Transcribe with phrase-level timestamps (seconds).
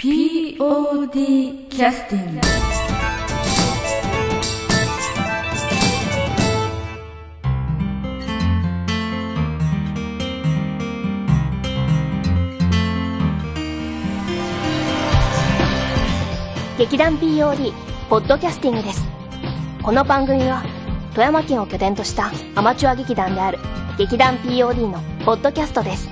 [0.00, 2.40] POD キャスティング
[16.78, 17.72] 劇団 POD
[18.08, 19.04] ポッドキャスティングです。
[19.82, 20.62] この番組は
[21.10, 23.58] 富山県を拠点としたアマチュア劇団である
[23.98, 26.08] 劇団 POD のポッドキャストです。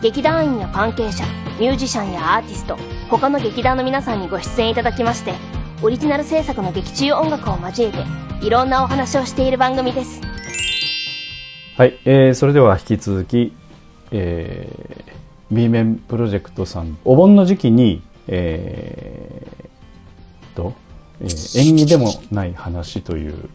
[0.00, 2.76] 劇団員や関係者ミュージシャンやアーティスト
[3.10, 5.34] 他の劇団の皆さんにご出演いただきまして
[5.82, 10.20] オリジナル制作の劇中音楽を交えていろんなお話をしている番組です。
[11.76, 13.52] はい、えーそれでは引き続き、
[14.10, 20.74] えー、B 面プロジェクトさんお盆の時期に、えーと、
[21.20, 23.48] えー縁起でもない話という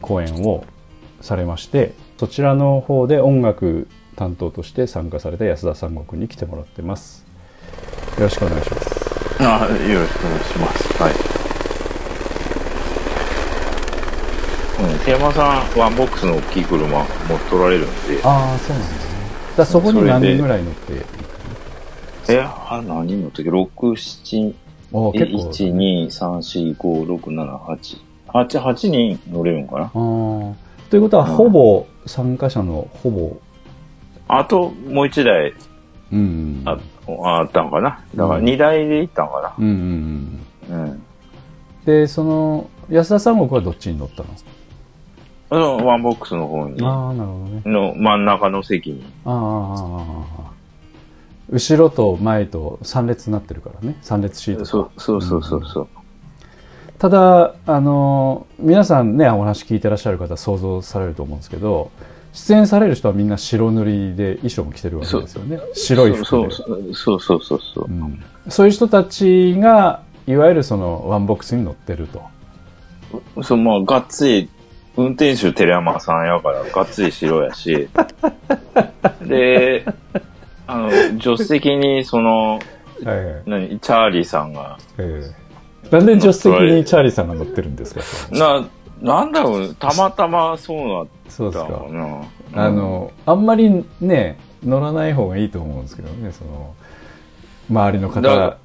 [0.00, 0.64] 公演を
[1.20, 7.24] されましてそちらの方で音楽担当として参加された安田三国に来てもらってます。
[8.18, 9.02] よろしくお願いします。
[9.40, 11.02] あよろしくお願いします。
[11.02, 11.12] はい。
[14.82, 17.06] うん、手山さん、ワンボックスの大きい車持っ
[17.48, 19.12] とられるんで、ああそうなんですね。
[19.56, 21.04] だそこに何人ぐらい乗って
[22.28, 24.54] え、あ、何人乗ったっけ ?6、7、え
[24.92, 25.38] おー結構。
[25.50, 28.00] 1、2、3、4、5、6、7、8。
[28.28, 29.90] 8、8人乗れるんかな？
[30.90, 31.34] ということは、うん。
[31.34, 33.36] ほぼ参加者のほぼ、
[34.38, 35.54] あと、もう1台
[36.12, 36.78] うん、あ
[37.24, 38.04] あったんかな。
[38.14, 38.44] だからうん。
[38.44, 40.78] 2台で行ったんかうんうんうん。
[40.78, 41.02] なうん。
[41.84, 44.28] でその安田三国はどっちに乗ったの？
[45.50, 47.62] あの、ワンボックスの方に、ああなるほどね。
[47.66, 49.04] の真ん中の席に。
[49.24, 50.52] あーあ
[51.50, 53.98] 後ろと前と3列になってるからね。
[54.02, 55.88] 3列シートそうそうそうそうそう。
[56.98, 61.90] ただあの皆さんねお話聞いてらっしゃる方想像されると思うんですけど
[62.32, 65.60] 出演される人はみんな白塗りで衣装も着てるわけですよね。
[65.74, 66.24] 白い服で。
[66.24, 67.84] そうそうそうそうそうそう。
[67.88, 68.22] うん。
[68.48, 72.22] そういう人たちがいわゆるそのワンボックスに乗ってると。
[73.42, 74.48] そう、まあ、がっつり、
[74.96, 77.88] 運転手寺山さんやから、がっつり白やし、
[79.26, 79.84] で、
[80.66, 80.90] あの、
[81.20, 82.58] 助手席に、その、
[83.04, 83.42] はいはい。
[83.46, 85.22] 何、チャーリーさんが、え
[85.90, 85.90] え。
[85.90, 87.94] なんで助手席にチャーリーさんが乗ってるんです
[88.30, 88.36] か？
[88.36, 88.66] な、
[89.02, 91.70] なんだろう、たまたまそうなっそうですか。
[91.70, 92.64] たのかな。
[92.64, 96.74] あのあんまりね乗らない方がいいと思うんですけどねその
[97.70, 98.58] 周りのだ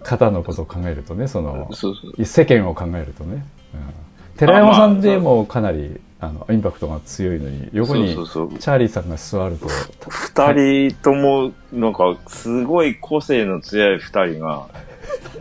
[0.00, 2.24] 方のことを考えるとねそのそうそう。
[2.24, 9.68] 世間を考えるとね、うん、寺山さんでもかなりあのインパクトが強いのに横にチャーリーさんが座ると。
[10.08, 14.66] 二人とも、なんか、すごい個性の強い二人が、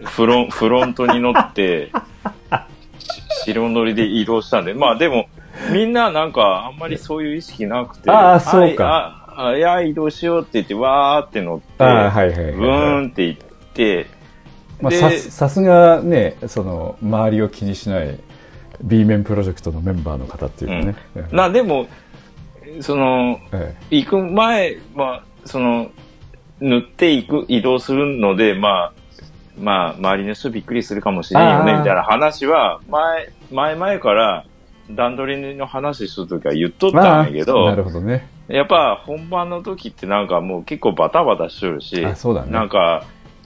[0.03, 1.91] フロン、フロントに乗って、し
[3.43, 5.27] 白乗りで移動したんで、まあでも、
[5.71, 9.25] みんななんか、あんまりそういう意識なくて、ああそうか。
[9.35, 12.51] ああいや、移動しようって言って、わーって乗って、はいはいはいはい。
[12.53, 14.07] ブーンって行って、
[14.81, 18.19] まあ、でささすがねその周りを気にしない
[18.83, 21.87] B 面プロジェクトのメンバーの方っていうかね、ええな、でも、
[22.81, 25.89] その、え行く前、まあ、その、
[26.59, 28.93] 塗っていく、移動するので、まあ、
[29.57, 34.45] まあ、周りの人びっくりするかもしれんよね、みたいな話は、前、前々から、
[34.91, 38.27] 段取りの話するときは言っとったんやけなど、るほどね。
[38.47, 42.51] やっぱ本番の時ってなんかもう結構バタバタしとるし、あそうだね。
[42.51, 43.05] なんか、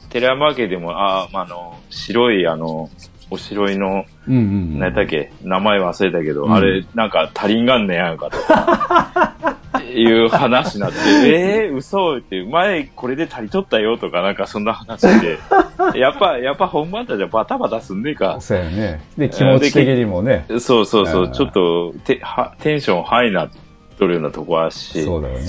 [0.10, 2.90] 寺山家でも、あ、あの、白い、あの、
[3.30, 4.80] おしろいの、うんうんうん。
[4.80, 6.54] 何やったっけ、名前忘れたけど、うん。
[6.54, 8.38] あれ、なんか足りんがんねやんかと。
[8.38, 9.58] か、
[9.94, 10.98] いう話になって、
[11.66, 15.40] えー、嘘って、前これで足りとったよとか、なんかそんな話で、
[16.00, 18.38] やっぱ、やっぱ本番たちはバタバタすんねえか。
[18.40, 19.02] そうやね。
[19.18, 20.46] で気持ち的にもね。
[20.60, 21.24] そうそうそう。
[21.26, 21.32] う、ん。
[21.32, 23.50] ちょっとてはテンションハイなっ
[23.98, 25.42] とるようなとこあるし、そうだよね。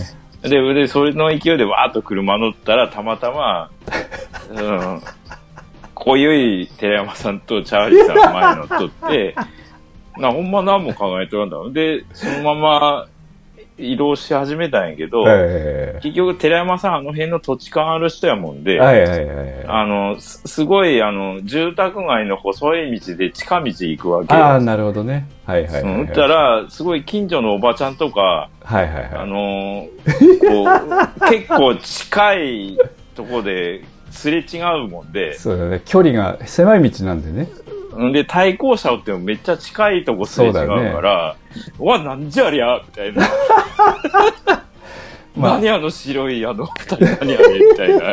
[0.43, 3.71] で、で、それの勢いでわーっと車乗ったら、たまたま、
[4.50, 5.00] うん、
[6.05, 9.35] 濃ゆい寺山さんとチャーリーさんが前に乗っとって、
[10.19, 11.73] な、ほんま何も考えとらんだろう。
[11.73, 13.07] で、そのまま
[13.79, 15.39] 移動し始めたんやけど、はい
[16.01, 19.65] 結局寺山さんあの辺の土地勘ある人やもんで、はいはいはいはい。
[19.67, 24.61] あの、すすごい、あの、住宅街の細い道で近道行くわけああよ。
[24.61, 25.29] なるほどね。
[25.44, 29.11] はいはいはい、うん、はい、だったら、すごい近所のおばちゃんとか、はいはいはい。
[29.15, 32.79] あのーこう、 結構近い
[33.17, 33.83] とこで
[34.19, 35.81] すれ違うもんで、そうだね。
[35.85, 37.49] 距離が狭い道なんでね。
[37.97, 40.91] んで、対向車をってもめっちゃ近いとこすれ違うそうだよね。
[40.93, 41.37] から、
[41.79, 43.23] うわ、なんじゃありゃみたいな。
[45.38, 45.61] まあ。
[45.61, 48.12] 何あの白いあの二人何あれみたいな。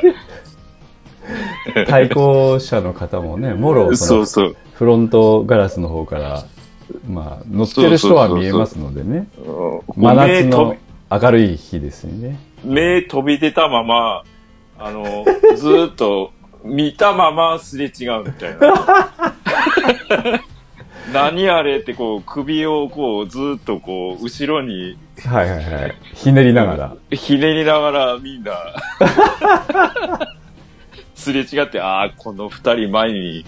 [1.87, 4.55] 対向車の方もねもろそうそう。
[4.73, 6.43] フロントガラスの方から
[7.09, 9.27] まあ乗ってる人は見えますのでね。
[9.97, 10.75] 真夏の
[11.11, 12.37] 明るい日ですよね。
[12.63, 14.23] 目飛び出たまま、
[14.77, 15.25] あの、
[15.55, 16.31] ずーっと
[16.63, 19.11] 見たまますれ違うみたいな。
[21.13, 25.95] 何あれってこう首をこうずっとこう後ろにはいはいはい。
[26.13, 26.95] ひねりながら。
[27.11, 28.53] ひねりながらみんな
[31.15, 33.45] すれ違って、ああ、この二人前に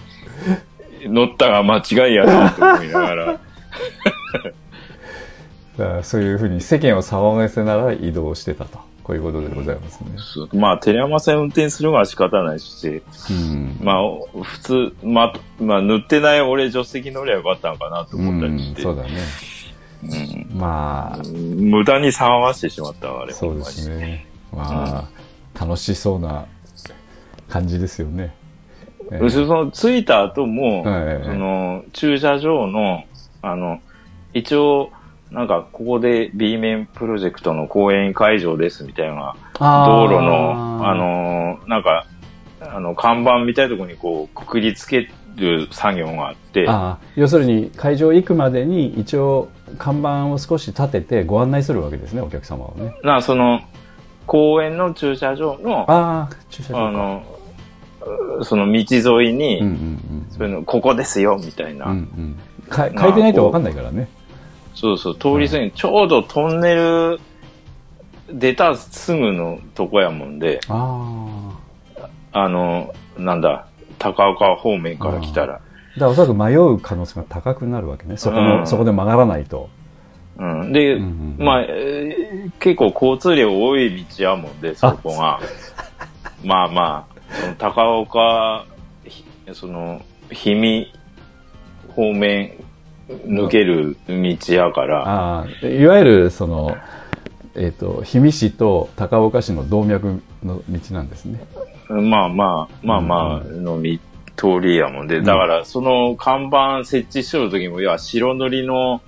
[1.04, 3.26] 乗ったが間違いやなと思いながら。
[5.76, 8.87] だからそういうふうに世間を騒がせながら移動してたと。
[9.08, 10.10] こういうことでございますね。
[10.52, 13.78] まあ、テレマ線運転するのは仕方ないし、うん。
[13.80, 19.08] まあ、普通、まあ、まあ、塗ってない俺助手席乗りゃよかったのかなと思ったりして、うんそうだね。
[20.52, 23.32] うんまあ、無駄に騒がしてしまったわ、あれ。
[23.32, 24.26] そうですね。
[24.52, 25.08] ま
[25.54, 26.44] あ、楽しそうな
[27.48, 28.34] 感じですよね。
[29.10, 29.30] えほんまに。
[29.30, 33.04] その、着いた後も、はいその、駐車場の、
[33.40, 33.80] あの、
[34.34, 34.90] 一応、
[35.30, 42.06] なんか、ここで B 面プロジェクトの公演会場ですみたいな、道路の、あ、の、なんか、
[42.60, 52.94] あの、看板みたいなところにこう、くくりつける作業があって、ああ要するに会場行くまでに一応看板を少し立ててご案内するわけですねお客様をね。
[53.04, 53.60] な、その、
[54.26, 56.88] 公園の駐車場の、ああ駐車場か。
[56.88, 61.86] あの、その道沿いに、うんうんそういうの、ここですよ、みたいな。
[61.86, 62.38] うんうん。
[62.70, 64.08] 書いてないと分かんないからね
[64.78, 67.18] そうそう、通り過ぎ、ちょうどトンネル
[68.32, 71.58] 出たすぐのとこやもんで、あ
[72.30, 73.66] あの、なんだ、
[73.98, 75.54] 高岡方面から来たら。
[75.54, 75.64] あだか
[75.96, 79.68] らおそらく迷う可能性が高くなるわけねそこの、うんそこで曲がらないと
[80.38, 80.72] うん。
[80.72, 85.40] で、うんうんうんまあ、えー結構交通量多い道やもんで、そこが。
[86.44, 88.64] まあまあ、その高岡、
[89.04, 90.92] ひその、氷見
[91.96, 92.52] 方面
[93.08, 96.76] 抜ける道やから、いわゆるその
[97.54, 101.40] えっ、と氷見市と高岡市の動脈の道なんですね。
[101.88, 103.98] まあまあ、まあまあ、のみ、
[104.36, 109.00] 通りやもんで、だから、その看板設置しとる時も、いや、白塗りの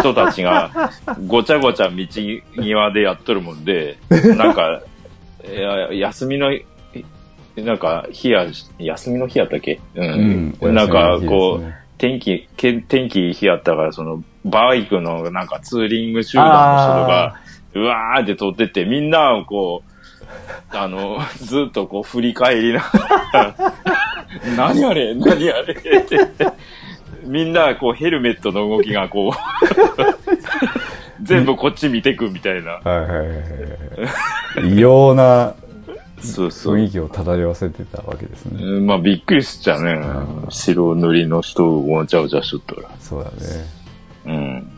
[0.00, 0.90] 人たちが、
[1.28, 3.98] ごちゃごちゃ道際でやっとるもんで、
[4.36, 4.82] なんか、
[5.92, 6.50] 休みの、
[7.56, 8.46] なんか、日や、
[8.78, 9.78] 休みの日やったっけ？
[9.94, 10.54] うん。
[10.60, 17.40] うんなんか、こう天気、け天気いい日やったから、その、バイクのなんかツーリング集団の人が、
[17.74, 19.96] うわーって通ってって、みんなをこう、
[20.76, 22.88] あの、ずっとこう振り返りなが
[23.32, 23.54] ら、
[24.56, 26.18] 何あれ何あれって。
[27.24, 29.32] みんなこうヘルメットの動きがこう、
[31.22, 32.72] 全部こっち見てくみたいな。
[32.72, 33.36] はいはいはいはい
[34.64, 35.54] 異様な
[36.20, 36.76] そうそう。
[36.76, 38.62] 雰囲気を漂わせてたわけですね。
[38.62, 39.98] うんまあびっくりしちゃうね。
[40.48, 42.90] 白塗りの人をわちゃわちゃしとったら。
[43.00, 43.36] そうだね。
[44.26, 44.70] うん。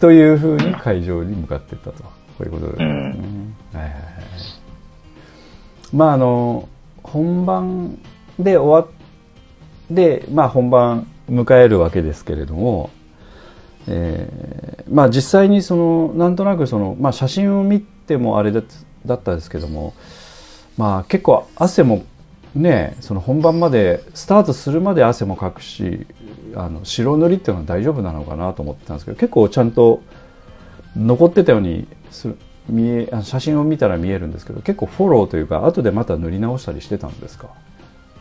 [0.00, 2.02] というふうに会場に向かっていったと。
[2.02, 2.86] こういうことですね。
[2.86, 3.92] はいはいはい。
[5.92, 6.68] まああの、
[7.02, 7.98] 本番
[8.38, 12.90] で終わって、まあ本番迎えるわけですけれども、
[13.86, 18.62] えーまあ実際にその、なんとなくその、まあ写真を見てもあれだ
[19.06, 19.94] だったですけども、
[20.76, 22.04] まあ結構汗も
[22.54, 26.06] ね、その本番まで、スタートするまで汗もかくし、
[26.54, 30.02] あの白塗りっていうのは大丈夫なのかなと思ってたんですけど結構ちゃんと
[30.94, 32.36] 残ってたようにする
[32.68, 37.48] 見えあ写真を見たら見えるんですけど結構フォローというか後でまた塗り直したりしてたんですか？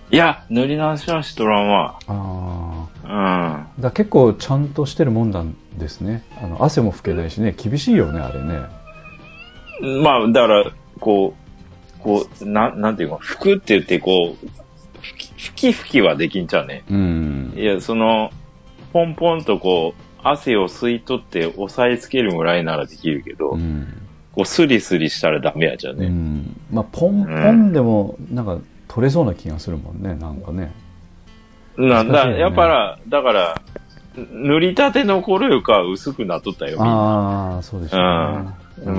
[0.09, 1.99] いや、塗り直しはしとらんわ。
[2.07, 3.11] あうん。
[3.11, 8.59] あだ結構ちゃんとしてるもんなんですねあの汗も拭けないしね厳しいよねあれね
[9.81, 11.33] まあ、だから、こ
[11.99, 14.45] う、こう、ななんていうか、拭くって言って、こう、
[15.37, 16.83] 拭き、拭きはできんちゃうね。
[16.89, 18.31] うんいや、その、
[18.93, 23.87] ポンポンとこう、汗を吸い取って押さえつけるぐらいならできるけど、うん、
[24.33, 26.07] こう、スリスリしたらダメやじゃうね。
[26.07, 30.73] ん、まあポンポンでもなんか取れそうな気がするもんねなんかね
[31.77, 33.61] な、だ、難しいよねやっぱら、だから、
[34.15, 36.91] 塗りたての頃よかは薄くなっとったよ、みんな。
[36.91, 38.53] ああそうでしょうねうん。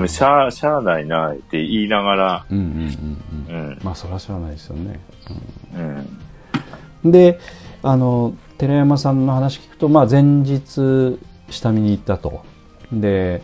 [0.09, 2.65] しゃあ、しゃあないな、って言いながら、うんうん
[3.49, 3.71] うんうん。
[3.71, 3.79] うん。
[3.83, 5.01] まあそれは知らないですよね。
[7.05, 7.11] うん。
[7.11, 7.41] で
[7.83, 11.19] あの寺山さんの話聞くと、まあ、前日
[11.51, 12.45] 下見に行ったと。
[12.93, 13.43] で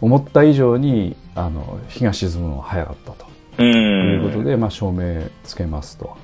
[0.00, 3.26] 思った以上にあの日が沈むのが早かったと。
[3.58, 3.66] うん。
[3.66, 6.16] いうことで、まあ、照明つけますと、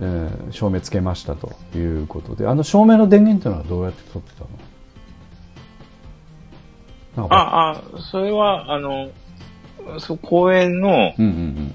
[0.00, 2.46] えー照明つけましたということで。
[2.46, 4.48] あの照明の電源というのはどうやって取ってたの？
[7.16, 7.34] なんか。
[7.36, 9.10] あ、あ、それは、あの、
[9.98, 11.74] そう、公園のうんうん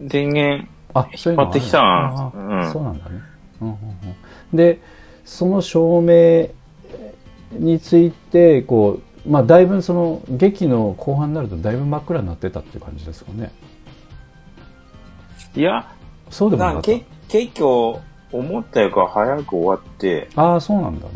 [0.00, 0.08] うん。
[0.08, 2.72] 電源、あそういうのがある引っ張ってきたんあうん。
[2.72, 3.22] そうなんだね、
[3.60, 4.80] うんうんうん、で
[5.24, 6.48] その照明
[7.52, 13.52] についてこう、まあ、だいぶその劇の後半になるとだいぶ真っ暗になってたっていう感じですかね。
[15.54, 15.90] いや、
[16.30, 16.92] そうでもなかった。
[16.92, 18.00] なけ結構、
[18.30, 21.12] 思ったよりか早く終わって、ああそうなんだね。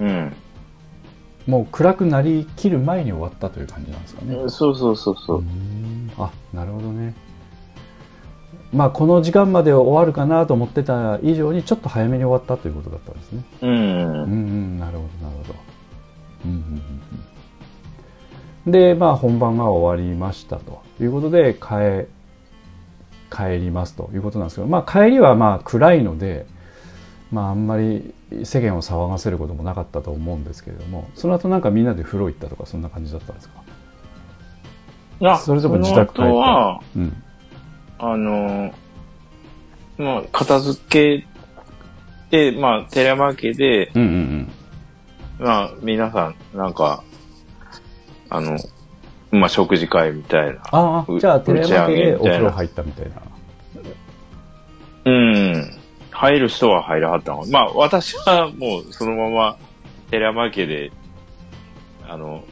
[0.00, 0.36] うん。
[1.46, 5.38] もう暗くなりきる前に終わったという感じなんですかね、そうそうそうそう。
[5.38, 5.42] う。
[5.42, 6.10] ん。
[6.18, 7.14] あなるほどね。
[8.72, 13.44] まあこの時間まで終わるかなと思ってた以上にちょっと早めに終わったということだったんですね。
[13.62, 13.70] うん。
[13.70, 15.54] うんうんなるほどなるほど。
[16.46, 16.62] うんうんうん。
[16.62, 17.34] うん
[18.66, 22.08] でまあ本番が終わりましたということで帰
[23.34, 26.46] 帰りますということなんですけどまあ帰りはまあ暗いので
[27.34, 28.14] まああんまり
[28.44, 33.62] 世間を騒がせることもなかったと思うんですけれどもその後なんかみんなで風呂行ったとかそんな感じだったんですか？
[35.22, 36.28] あそれとも自宅帰った？
[36.28, 37.22] その後は、うん。
[37.98, 38.74] あの、
[39.96, 41.26] まあ、片付け
[42.30, 44.52] て、まあ、寺山家で、うんうん
[45.38, 47.04] まあ、皆さん、なんか、
[48.28, 48.58] あの、
[49.30, 50.54] まあ、食事会みたいな。
[50.54, 52.30] うああじゃあ寺山家でお打ち上げみたいな。
[52.30, 53.22] 風呂入ったみたいな。
[55.04, 55.78] うん。
[56.14, 57.44] 入る人は入らはったの。
[57.46, 59.56] まあ、私はもう、そのまま、
[60.10, 60.92] 寺山家で、
[62.08, 62.44] あの、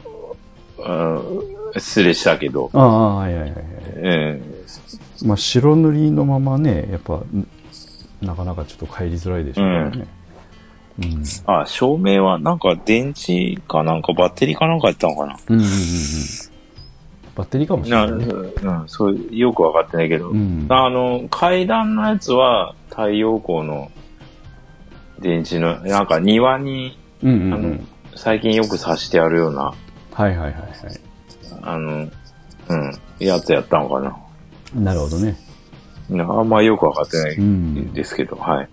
[0.79, 3.63] うん失礼したけど、ああはいはいはいはい。
[3.97, 4.43] え
[5.25, 7.47] まあ白塗りのままねやっぱん
[8.21, 10.07] なかなかちょっと帰りづらいでしょうからね、
[10.99, 11.23] うん。
[11.47, 15.37] あ、照明はなんか電池かなんかバッテリーかなんかやったのかな。
[15.49, 16.52] うんうんうんうん
[17.35, 20.67] バッテリーかもしれな、ないねうん、そう、よくわかってないけど、うん。
[20.69, 23.91] あの、階段のやつは太陽光の
[25.21, 29.73] 電池の、なんか庭にうんうんあのうん最近よく挿してあるような、
[30.13, 30.63] はいはいはいはい。
[31.63, 32.11] あの、
[32.69, 34.19] うん、やつやったのかな。
[34.75, 35.35] なるほどね。
[36.11, 37.93] あんまよくわかってないうん。
[37.95, 38.69] ですけど、はい。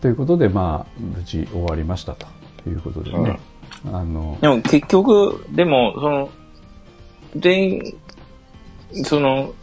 [0.00, 2.26] ということでまあ無事終わりましたと
[2.68, 3.38] いうことでね、
[3.92, 6.28] あのでも結局、でも、その、
[7.34, 7.94] 電、
[9.04, 9.54] その、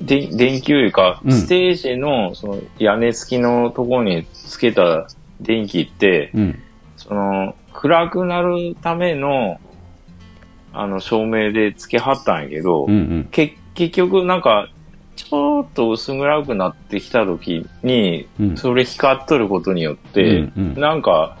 [0.00, 1.32] で電球いうか、うん。
[1.32, 5.08] ステージの、その、屋根付きのところにつけた
[5.40, 6.62] 電気って、うん。
[6.96, 9.60] その、暗くなるための、
[10.72, 13.28] あの、照明でつけはったんやけど、うんうん。
[13.30, 14.68] け結局なんか、
[15.16, 18.56] ちょっと薄暗くなってきた時に、うん。
[18.56, 20.80] それ光っとることによって、うんうん。
[20.80, 21.38] なんか、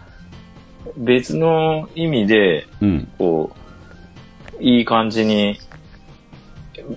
[0.96, 3.08] 別の意味で、うん。
[3.18, 3.67] こう、
[4.60, 5.58] いい感じに、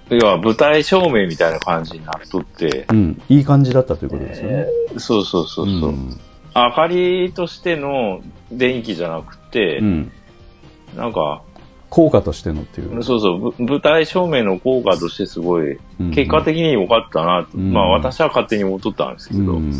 [0.09, 3.21] 要は舞台照明みたいな感じになっとって、うん。
[3.29, 4.65] いい感じだったということですよね、
[4.97, 6.19] そうそうそうそう、ん。
[6.55, 10.11] 明かりとしての電気じゃなくて、うん。
[10.95, 11.41] なんか、
[11.89, 13.03] 効果としてのっていう。
[13.03, 16.11] そうそう、ぶ舞台照明の効果としてすごい、うん。
[16.11, 17.73] 結果的に良かったなと、うん。
[17.73, 19.73] まあ私は勝手に思っとったんですけど、うん。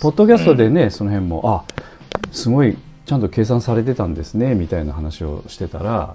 [0.00, 1.82] ポッドキャストでね、その辺もあ
[2.32, 6.14] すごいちゃんと計算されてたんですねみたいな話をしてたら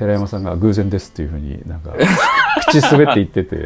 [0.00, 1.92] 寺山さんが偶然ですっていうふうになんか
[2.68, 3.56] 口滑って言ってて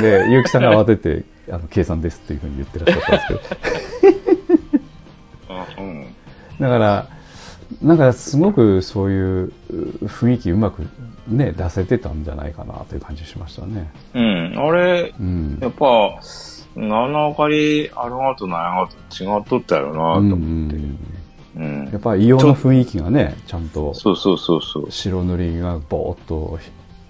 [0.00, 3.60] で結城さんが慌ててあの計算ですっていうふうに言ってらっしゃったんです
[4.08, 4.74] け
[5.46, 6.06] ど あうん
[6.58, 7.06] だから
[7.80, 9.52] なんかすごくそういうう
[10.06, 10.82] 雰囲気うまく
[11.28, 13.88] ね出せてたんじゃないかなという感じしましたね。
[14.14, 20.34] うん、あれ、うんやっぱ、あの明かりあるがとないがと違っとったよなと思って。
[20.34, 21.11] んうん
[21.56, 24.90] やっぱり異様な雰囲気がねちゃんとそうそうそうそう。
[24.90, 26.58] 白塗りがボーっと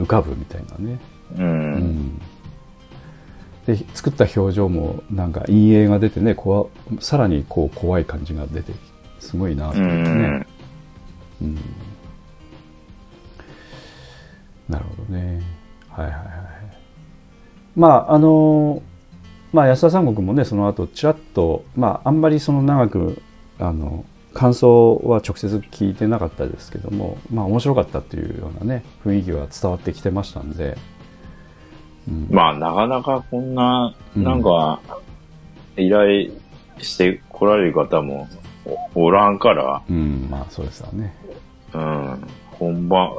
[0.00, 1.00] 浮かぶみたいなね。
[1.37, 1.42] う。
[1.42, 2.22] うんん
[3.66, 8.72] で作った表情もなんか陰影が出てねこわさらにこう怖い感じが出て
[9.20, 10.46] すごいなとってね、ん。
[11.42, 11.58] うん
[14.68, 15.42] なるほどね
[15.90, 16.26] はいはいはい
[17.76, 18.82] まああの
[19.52, 23.22] まあ安田三国もねその後ちらっとまああんまりその長く
[23.58, 30.77] あの感想は直接聞いてなかったですけどもまあ面白かったっていうようなね雰囲気は伝わってきてましたんで、
[32.09, 34.81] うんまあ、なかなかこんな、うんなんか、
[35.77, 36.31] 依頼
[36.79, 38.29] して来られる方も
[38.95, 41.15] おおらんから、うん、まあそうですよね。
[41.73, 43.11] うん、本番、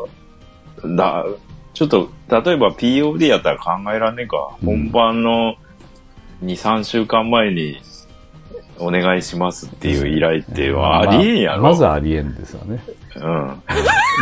[0.96, 1.25] だ、
[1.74, 4.55] ちょっと、例えば POD やったら考えらんねえか。
[4.62, 5.55] うん本番の
[6.43, 7.79] 2、3週間前に
[8.79, 11.63] お願いしますっていう依頼ってありえんやろ。
[11.63, 12.83] まあまずありえんですよね。
[13.15, 13.23] うん。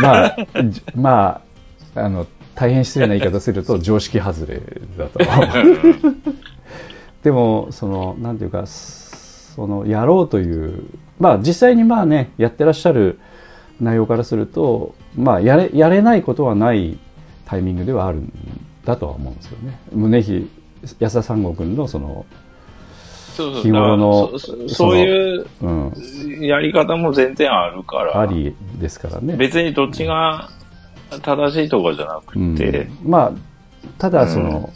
[0.02, 1.40] まあ、じま
[1.94, 4.60] あ、あの、大変失礼な言い方すると常識外れ
[4.98, 5.18] だと。
[7.22, 10.84] でも、その、なんていうか、その、やろうという、
[11.18, 13.18] まあ実際にまあね、やってらっしゃる
[13.80, 16.98] 内容からすると、まあやれ、やれないことはない
[17.46, 18.32] タイミングではあるん
[18.84, 19.78] だとは思うんですよね。
[19.94, 20.50] 宗比、
[20.98, 22.24] 安田三国のその、そうそう
[23.32, 25.92] 日頃のそういううん、
[26.40, 28.20] やり方も全然あるから。
[28.20, 29.36] ありですからね。
[29.36, 30.50] 別にどっちが
[31.22, 33.10] 正しいとかじゃなくて、うん。
[33.10, 33.32] まあ
[33.98, 34.70] ただその、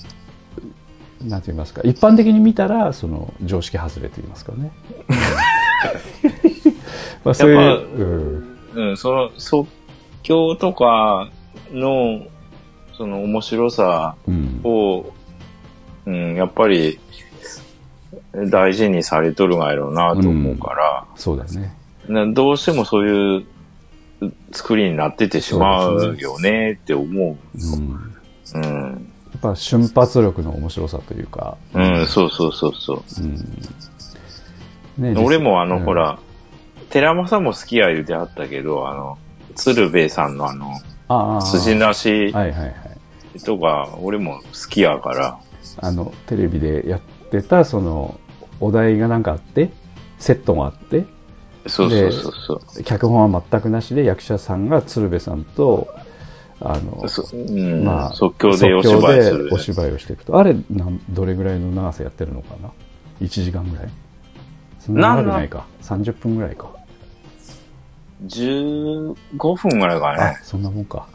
[1.22, 1.82] なんて言いますか。
[1.84, 4.72] 一般的に見たらその常識外れと言いますかね。
[7.24, 8.56] まあそういうやっぱうん。
[8.74, 9.68] うん、その即
[10.22, 11.28] 興とか
[11.72, 12.22] の、
[12.96, 14.60] その面白さうん。
[14.64, 15.06] を、
[16.06, 16.98] うん、やっぱり
[18.50, 21.74] 大事にされとるがやろうなと思うから、そうだね。
[22.08, 23.46] などうしてもそういう
[24.52, 27.36] 作りになっててしまうよねって思う。
[27.74, 28.16] うん
[28.54, 29.12] うん。
[29.32, 33.02] やっぱ瞬発力の面白さというか、うん、そうそうそうそ
[34.98, 35.02] う。
[35.02, 35.84] ね俺もあの、うん。
[35.84, 36.18] ほら、
[36.90, 39.18] 寺間さんも好きや言うてはったけど、あの、
[39.54, 40.72] 鶴瓶さんのあの、
[41.08, 41.40] ああ。
[41.42, 43.38] 筋なしはいはいはい。
[43.44, 45.38] とか、俺も好きやから、
[45.78, 47.00] あのテレビでやっ
[47.30, 48.18] てたその
[48.60, 49.70] お題がなんかあって
[50.18, 51.04] セットがあって
[51.66, 52.82] そうそうそうそう。
[52.84, 55.88] 脚本は全くなしで役者さんが鶴瓶さんと
[56.60, 59.58] あのそうんまあ即興でお芝居するお。
[59.58, 60.38] 芝居をしていくと。
[60.38, 62.70] あれなんどれぐらいの長さやってるのかな
[63.20, 63.88] ？1時間ぐらい？
[64.78, 65.66] そんな長くないか。
[65.82, 66.70] 30分ぐらいか。
[68.26, 69.14] 15
[69.56, 70.38] 分ぐらいかあね。
[70.42, 71.08] そんなもんか。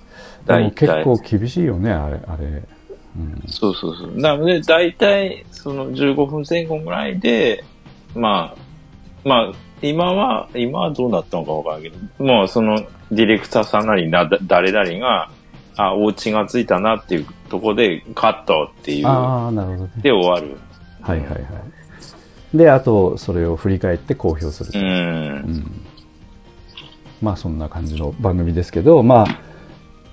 [0.45, 2.63] でも結構厳しいよねあれあれ、
[3.17, 4.15] うん、そうそうそう。
[4.15, 7.63] なので、大体、その15分前後ぐらいで、
[8.15, 9.51] まあ、まあ、
[9.81, 12.79] 今は、今はどうなったのかわからんけど、もうその
[13.11, 15.29] ディレクターさんなりな、だ誰々が、
[15.77, 20.57] あ、お家がついたなっていうところで、カットっていう、ああなるほどねで終わる。
[21.01, 21.41] はいはいはい
[22.53, 24.81] であとそれを振り返って公表するとう。
[24.81, 25.81] うんん
[27.21, 29.27] まあそんな感じの番組ですけど、まあ、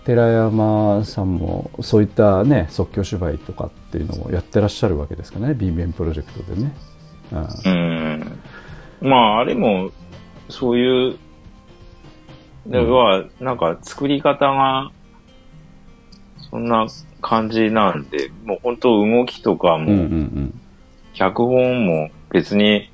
[0.09, 6.75] 寺山さんもそういったね、即興芝居とかっていうのをやってらっしゃるわけですかね、B 面プロジェクトでね。
[7.31, 7.73] うん
[9.03, 9.11] うん。
[9.11, 9.91] まあ、あれも、
[10.49, 11.17] そういう、
[12.67, 14.91] では、なんか作り方が、
[16.51, 16.87] そんな
[17.21, 20.61] 感じなんで、もう本当動きとかうんうんうも、ん。
[21.13, 22.91] 脚本も別に、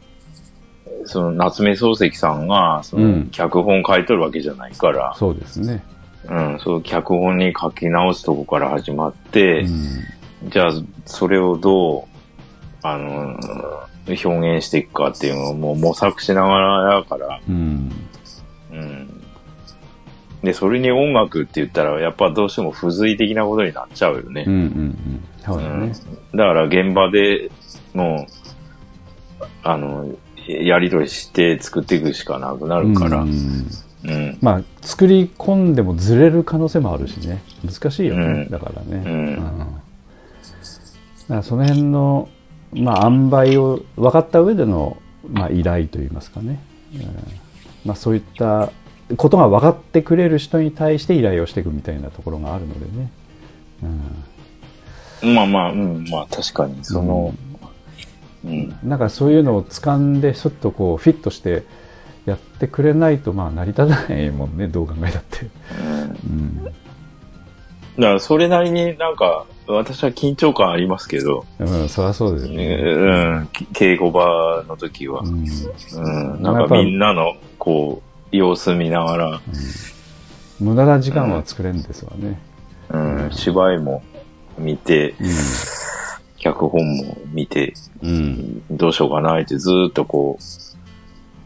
[1.04, 5.84] その夏目漱石さんが、そうんの脚本書いとるわけじゃないから、そうですね。
[6.28, 10.72] うん、そう脚本に書き直すとこから始まって、うじゃあ、
[11.06, 12.04] それをどう、
[12.82, 13.38] あの、
[14.06, 17.52] 表現していくかっていうのをもう模索しながらやから、ん。
[17.52, 17.92] うん。
[18.72, 19.22] うん。
[20.42, 24.44] で、それに音楽って言ったら、やっぱどうしても付随的なことになっちゃうよね。
[24.46, 25.24] うんうんうん。
[25.42, 25.92] そうだね。
[26.32, 27.50] だから現場で
[27.94, 28.26] も
[29.40, 30.14] う、あの、
[30.46, 33.26] やりとりして作っていくしかなくなるから、う
[34.04, 34.30] うん。
[34.30, 37.42] んまあ、作り込んでもずれる可能性もあるしね。
[37.64, 38.24] 難しいよね。
[38.24, 39.02] うんだからね。
[39.04, 42.28] うんだからその辺の、
[42.72, 46.60] まあ、塩梅を分かった上での、まあ、依頼といいますかね。
[46.94, 47.00] うん
[47.86, 48.70] まあ、そういった
[49.16, 53.10] ことが分かってくれる人に対して依頼をしていくみたいなところがあるのでね。
[53.82, 54.24] うん
[55.34, 57.34] まあまあ、うん、まあ確かに、その、
[58.44, 61.62] うん、なんかそういうのを掴んで、ちょっとこう、フィットして
[62.26, 65.46] やってくれないと、まあ、成り立たないもんね、どう考えたって。
[66.26, 66.64] うん。
[66.64, 66.72] だか
[67.96, 72.76] らそれなりになんか、私は緊張感ありますけど、うん、そりゃそうですうね。
[72.76, 75.44] ん、稽古場の時はう、ん。
[75.94, 79.40] うん、なんかみんなの、こう、様子見ながら、
[80.60, 82.38] 無駄な時間は作れるんですわね。
[82.90, 84.02] うん、芝居も
[84.58, 85.14] 見て、
[86.38, 88.62] 脚本も見て、うん。
[88.70, 90.42] どうしようかなってずーっとこう、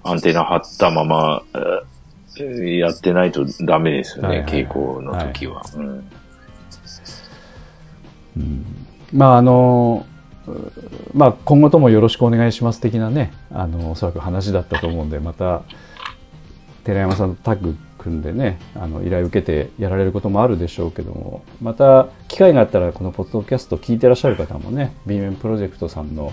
[0.04, 1.98] アンテナ張ったまま、えー
[2.40, 4.64] やってないとダメですよね、はいはいはい。
[4.64, 5.62] 稽古の時は。
[8.36, 8.64] うん。
[9.12, 10.06] まああの、
[10.46, 10.52] う
[11.14, 15.62] まあ今後ともよろしくお願いします的なね、あの、おそらく話だったと思うんで、また、
[16.84, 26.32] 寺山さんとタッグ組んでね、あの、依頼受けてやられることもあるでしょうけども、また、機会があったらこのポッドキャスト聞いてらっしゃる方もね、B 面プロジェクトさんの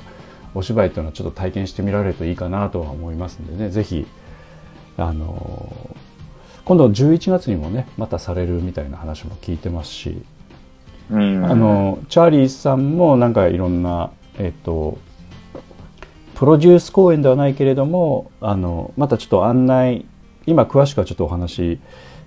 [0.55, 4.07] お芝居というのはちょっと体験してみられるといいかなとは思いますんでね、ぜひ、
[4.97, 5.95] あの、
[6.63, 10.23] 今度11月にもね、またされるみたいな話も聞いてますし、
[11.11, 11.45] うん。
[11.45, 14.97] あのチャーリーさんもなんかいろんな、えっと、
[16.35, 20.05] プロデュース公演ではないけれどもあのまたちょっと案内
[20.45, 21.79] 今詳しくはちょっとお話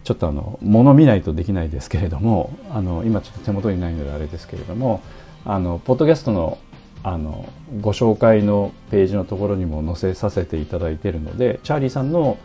[0.05, 5.03] ちょっとあの物見ないとできないですけれどもあの今ちょっと手元にないのであれですけれども
[5.45, 6.59] あのポッドキャストの
[7.03, 7.49] あの
[7.81, 12.39] ご紹介のページのところにも載せさせていただいているのでチャーリーさんの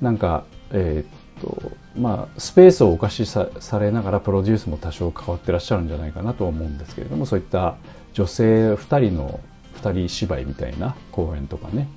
[0.00, 7.76] なんかえーっとまあスペースをお貸しさされながらプロデュースも多少関わってらっしゃるんじゃないかなと思うんですけれどもそういった
[8.12, 9.40] 女性2人の
[9.76, 11.88] 2人芝居みたいな公演とかね。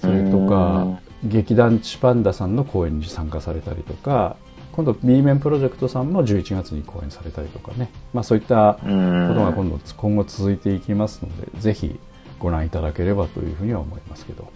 [0.00, 4.36] それとか劇団チパンダさんの公演に参加されたりとか
[4.78, 11.98] 今度 B 面プロジェクトさんも11月に公演されたりとかね、まあ、そういったことが今度今後続いていきますのでぜひ
[12.38, 14.48] ご覧いただければというふうには思いますけど。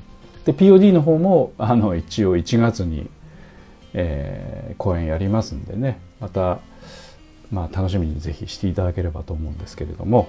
[0.45, 3.11] で POD の方もあの一応1月に、
[3.95, 5.99] えー、公演やりますんでね。
[6.21, 6.61] また、
[7.51, 10.29] まあ、楽しみにぜひしていただければと思うんですけれども、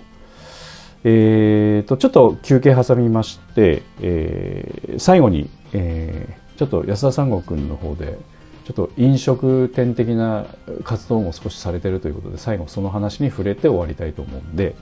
[1.03, 8.17] えーと、ちょっと休憩挟みまして、えー、最後に、えー、ちょっと安田三郷君の方で
[8.65, 10.45] ちょっと飲食店的な
[10.83, 14.75] 活動も少しされてるということで最後その話に触れて終わりたいと思うんで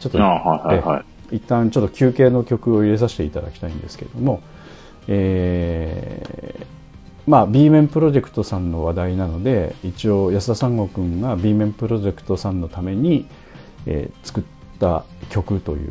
[0.00, 4.42] ちょっと、はいはい、一旦ちょっと休憩の曲を入れさせていただきたいんですけれども、
[5.08, 6.66] えー、
[7.26, 13.26] まあ B 面プロジェクトさんの話題なので一応安田三郷君が B 面プロジェクトさんのために、
[13.86, 14.44] えー、作っ
[14.78, 15.90] た曲という、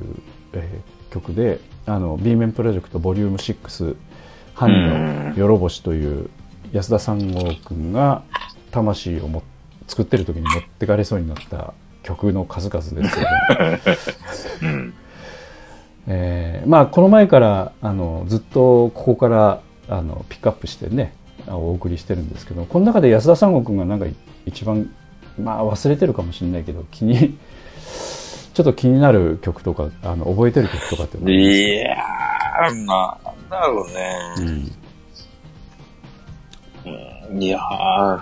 [0.54, 3.96] えー、曲であの B 面プロジェクトボリューム6
[4.54, 6.30] 「犯のよろぼし」という
[6.74, 8.24] 安田三郷君が
[8.72, 9.44] 魂をも
[9.88, 14.94] 作ってる時に持ってかれそうになった曲の数々ですけど、 うん。
[16.08, 21.14] えー、まあこの前からあのずっとここからあのピックアップしてね
[21.48, 24.08] お送りしてるんですけどこの中で安田三郷君がなんか
[24.46, 24.90] 一番
[25.42, 27.38] まあ忘れてるかもしれないけど気に
[28.54, 32.86] ちょっと気になる曲とかあの覚えてる曲とかっていやーなん
[33.50, 34.83] だろうね、うん
[36.86, 38.22] いやー、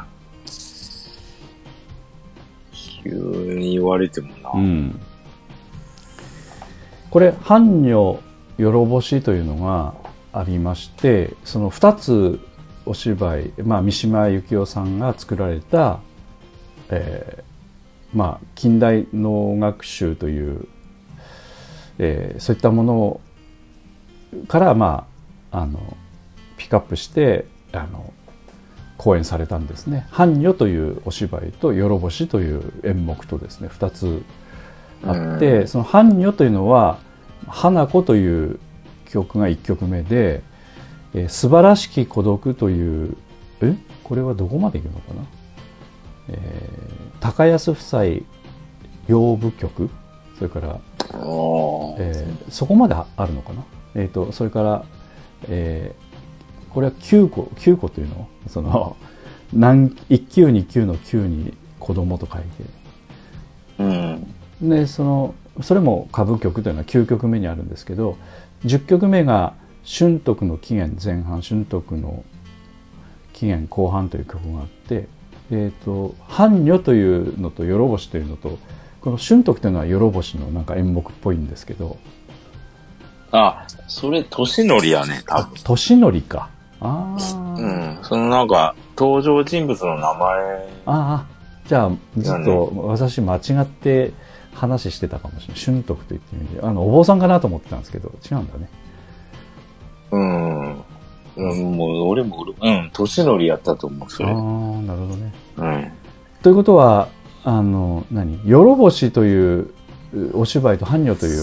[3.04, 3.10] 急
[3.56, 4.52] に言われてもな。
[4.54, 5.00] うん、
[7.10, 8.20] これ、般女
[8.58, 9.96] よろぼしというのが
[10.34, 12.40] ありまして、その2つ
[12.86, 16.00] お芝居、まあ、三島由紀夫さんが作られた、
[16.90, 20.68] えー、まあ、近代能楽集という、
[21.98, 23.22] えー、そういったもの
[24.48, 25.08] から、ま
[25.52, 25.98] あ、あの
[26.58, 28.14] ピックアップしてあの
[29.02, 34.22] 公演されたんですね「般女」というお芝居と「よろぼし」という演目とですね2つ
[35.04, 37.00] あって、その「般女」というのは
[37.50, 38.60] 「花子」という
[39.10, 40.44] 曲が1曲目で
[41.16, 43.18] 「えー、素晴らしき孤独」という
[43.62, 43.76] え？
[44.04, 45.24] これはどこまでいくのかな、
[46.28, 48.04] えー、高安夫妻
[49.08, 49.90] 養父曲？
[50.38, 50.80] それから、
[51.98, 53.64] えー、そこまであるのかな、
[53.96, 54.86] えーと、それから、
[55.48, 55.96] え
[56.74, 58.28] これは9個9個というの？
[58.48, 58.96] その
[59.54, 62.48] 何1級2級の9に子供と書いて、
[63.80, 63.84] う
[64.66, 68.18] ん、でそのそれも歌舞曲というのは9曲目にあるんですけど
[68.66, 69.54] 10曲目が
[69.86, 72.24] 春徳の起源前半春徳の
[73.34, 75.08] 起源後半という曲があって
[75.52, 78.58] 「えーと、般女」というのと「よろぼし」というのと
[79.02, 81.98] この春徳というのはよろぼしのなんか演目っぽいんですけど。
[83.34, 85.54] あそれ年のりやね多分。
[85.64, 86.50] 年のりか
[86.82, 87.56] ああ。
[87.58, 88.00] うん。
[88.04, 90.20] そのなんか、登場人物の名前。
[90.86, 91.26] ああ。
[91.68, 94.12] じゃあ、ずっと私間違って
[94.54, 95.64] 話してたかもしれない。
[95.64, 96.66] 春徳と言ってみて。
[96.66, 98.70] あの、お坊さんかなと思ってたんですけど、違うんだね。
[100.12, 100.84] うん。
[101.38, 104.30] うん、もう俺も、うん、年乗りやったと思う、それ。
[104.30, 105.34] ああ、なるほどね。
[105.58, 105.92] うん。
[106.42, 107.08] ということは、
[107.44, 108.40] あの、何？
[108.48, 109.74] よろぼしという
[110.34, 111.42] お芝居と般若という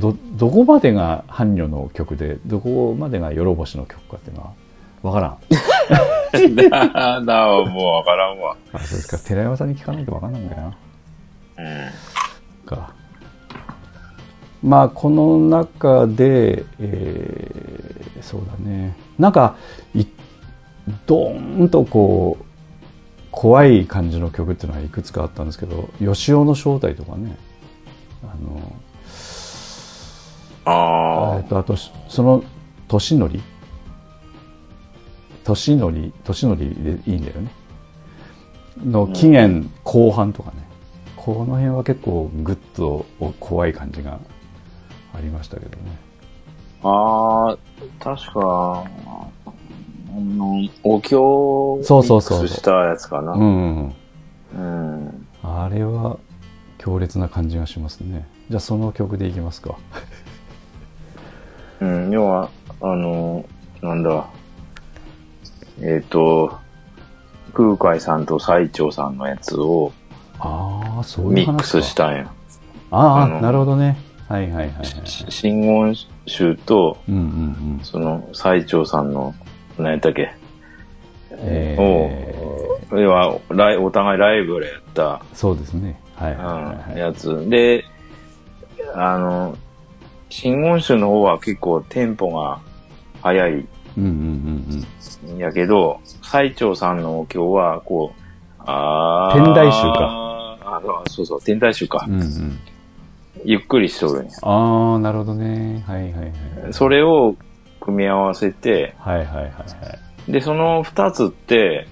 [0.00, 4.52] どどこまでが般若の曲でどこまでがよろぼしの曲かっていうのは
[5.02, 6.54] わからん。
[6.56, 8.56] だ、だ、もうわからんわ。
[8.72, 9.18] あ、そうですか。
[9.18, 10.68] 寺山さんに聞かないとわかんないんだよな。
[11.58, 12.66] うん。
[12.66, 12.94] か。
[14.62, 18.96] まあ、この中で、えー、そうだね。
[19.18, 19.56] なんか、
[19.94, 20.04] い、
[21.06, 22.44] ドーンとこう、
[23.30, 27.36] 怖い感じの曲っていうのはいくつかあったんですけど、吉尾の正体とかね。
[28.24, 28.72] あの、
[30.64, 31.36] ああ。
[31.36, 32.42] えっと、あと、その、
[32.88, 33.40] 年のり
[35.48, 37.50] 年のり年のりでいいんだよね。
[38.84, 40.56] の期限後半とかね、
[41.16, 43.06] この辺は結構グッと
[43.40, 44.18] 怖い感じが
[45.14, 45.98] ありましたけどね。
[46.82, 47.56] ああ
[47.98, 48.84] 確かあ
[50.20, 53.32] のお経をミックスしたやつかな。
[53.32, 53.94] うん。
[54.54, 55.26] うん。
[55.42, 56.18] あれは
[56.76, 58.28] 強烈な感じがしますね。
[58.50, 59.78] じゃあその曲でいきますか。
[61.80, 62.50] うん要は
[62.82, 63.44] あの
[63.80, 64.28] なんだ
[65.80, 66.58] えっ、ー、と、
[67.54, 69.92] 空海さんと最澄さんのやつを、
[70.38, 72.32] ああ、そうミックスしたんや。
[72.90, 73.96] ああ、なるほどね。
[74.28, 74.86] はいはいはい、はい。
[75.30, 75.94] 真言
[76.26, 77.24] 宗と、うんうんう
[77.80, 79.34] ん、その最澄さんの、
[79.78, 80.32] 何やったっけ、
[81.32, 85.22] えー、を、要はライ、お互いライブでやった。
[85.34, 86.00] そうですね。
[86.14, 87.48] はい、はい、やつ。
[87.48, 87.84] で、
[88.94, 89.56] あの、
[90.28, 92.60] 真言宗の方は結構テンポが
[93.22, 93.66] 速い。
[93.98, 94.10] うんうん
[95.24, 95.38] うんうん。
[95.38, 99.34] やけど、最澄さんのお経は、こう、ああ。
[99.34, 102.04] 天台宗かあのそうそう、天台宗か。
[102.08, 102.58] うんうん。
[103.44, 104.32] ゆっくりしとるんや。
[104.42, 105.84] ああ、なるほどね。
[105.86, 106.32] はいはいはい。
[106.72, 107.36] それを
[107.80, 109.48] 組み合わせて、はいはいはいは
[110.28, 110.32] い。
[110.32, 111.86] で、その二つって、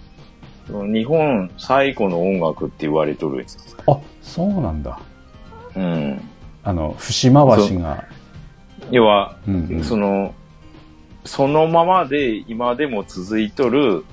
[0.67, 3.95] その日本最古の音楽って言われとるんですよ。
[3.95, 4.99] あ、そうなんだ。
[5.77, 6.21] うん。
[6.65, 8.05] あの、節回しが。
[8.91, 10.35] 要は、うんうんその、
[11.27, 14.05] そのままで今でも続いとる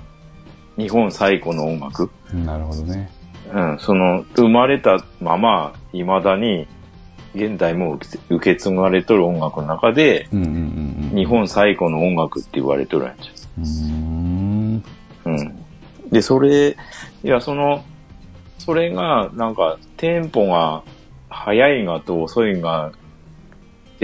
[0.76, 2.10] 日本最古の音楽。
[2.32, 3.10] なるほどね。
[3.52, 6.66] うん、その、生まれたまま、未だに、
[7.34, 7.98] 現代も
[8.28, 11.16] 受け継がれとる音楽の中で、うんうんうんうん。
[11.16, 13.30] 日本最古の音楽って言われとるんじ。
[13.58, 14.82] ゃん。
[15.24, 16.10] うん。
[16.10, 16.76] で、それ、
[17.22, 17.84] いや、その、
[18.58, 20.82] それが、なんか、テンポが
[21.28, 22.92] 速いがと遅いが、っ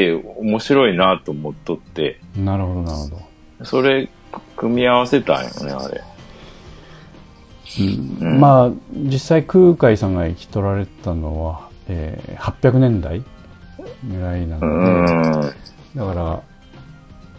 [0.01, 3.09] て面白いなと思っとって、なるほどなるほ
[3.59, 3.65] ど。
[3.65, 4.09] それ、
[4.57, 6.03] 組み合わせたんよね、あれ。
[8.21, 13.23] うんまあ実際空海さんが生き取られたのは、えー800年代
[14.05, 15.55] ぐらいなうので、ん。
[15.95, 16.43] だから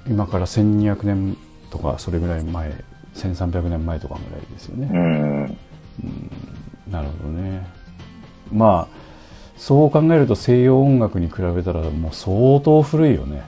[0.08, 1.38] 今から1200年
[1.70, 2.72] とかそれぐらい前
[3.16, 5.58] 1300年前とかぐらいですよね、うん。
[6.92, 7.68] なるほどね
[8.52, 9.01] まあ
[9.62, 13.44] そう考えると西洋音楽に比べたらもう相当古いよね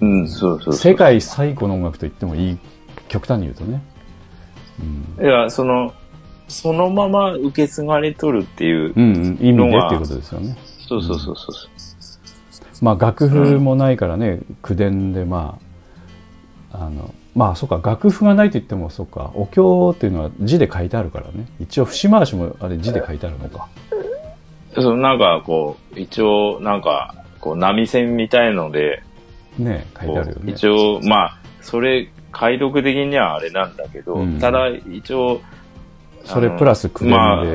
[0.00, 0.74] うん、そうそう。
[0.74, 2.58] 世界最古の音楽と言ってもいい
[3.06, 3.80] 極端に言うとね、
[5.18, 5.94] うん、いや、その、
[6.48, 8.92] そのまま受け継がれとるっていう。
[8.94, 10.56] うんうん、意味でっていうことですよね
[10.88, 11.54] そうそうそうそう。
[12.82, 15.58] まあ楽譜もないからね、口伝でま
[16.72, 23.68] ああのまあそうか楽譜がないと言ってもそうかお経っていうのは字で書いてあるからね一応節回しもあれ字で書いてあるのか
[24.82, 29.02] そのなんかこう、一応なんか、こう波線みたいので、
[29.58, 35.40] ね書いてあるよね一応、まあ、それ、解読的にはあれなんだけど、うんただ一応、
[36.24, 37.46] それプラス口伝で、まあ、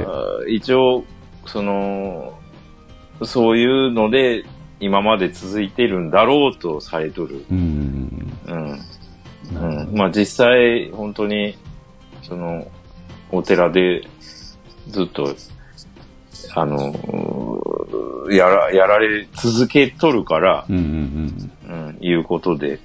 [0.47, 1.03] 一応、
[1.45, 2.33] その、
[3.23, 4.45] そういうので、
[4.79, 7.45] 今まで続いてるんだろうとされとる。
[7.51, 8.79] うんうん。
[9.53, 9.95] うん。
[9.95, 11.55] まあ実際、本当に、
[12.23, 12.67] その、
[13.31, 14.03] お寺で
[14.87, 15.35] ずっと、
[16.55, 16.93] あの、
[18.29, 22.79] やら、やられ続けとるから、うんうんうん、いうことで、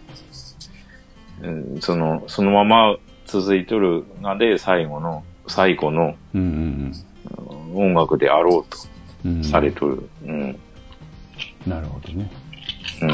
[1.42, 6.92] うん、その、そのまま続いとるがで最後の、最古のうんうん
[7.74, 8.78] 音楽であろうと
[9.24, 10.08] うんうんされとる。
[10.24, 10.58] うん。
[11.66, 12.30] なるほどね
[13.02, 13.06] う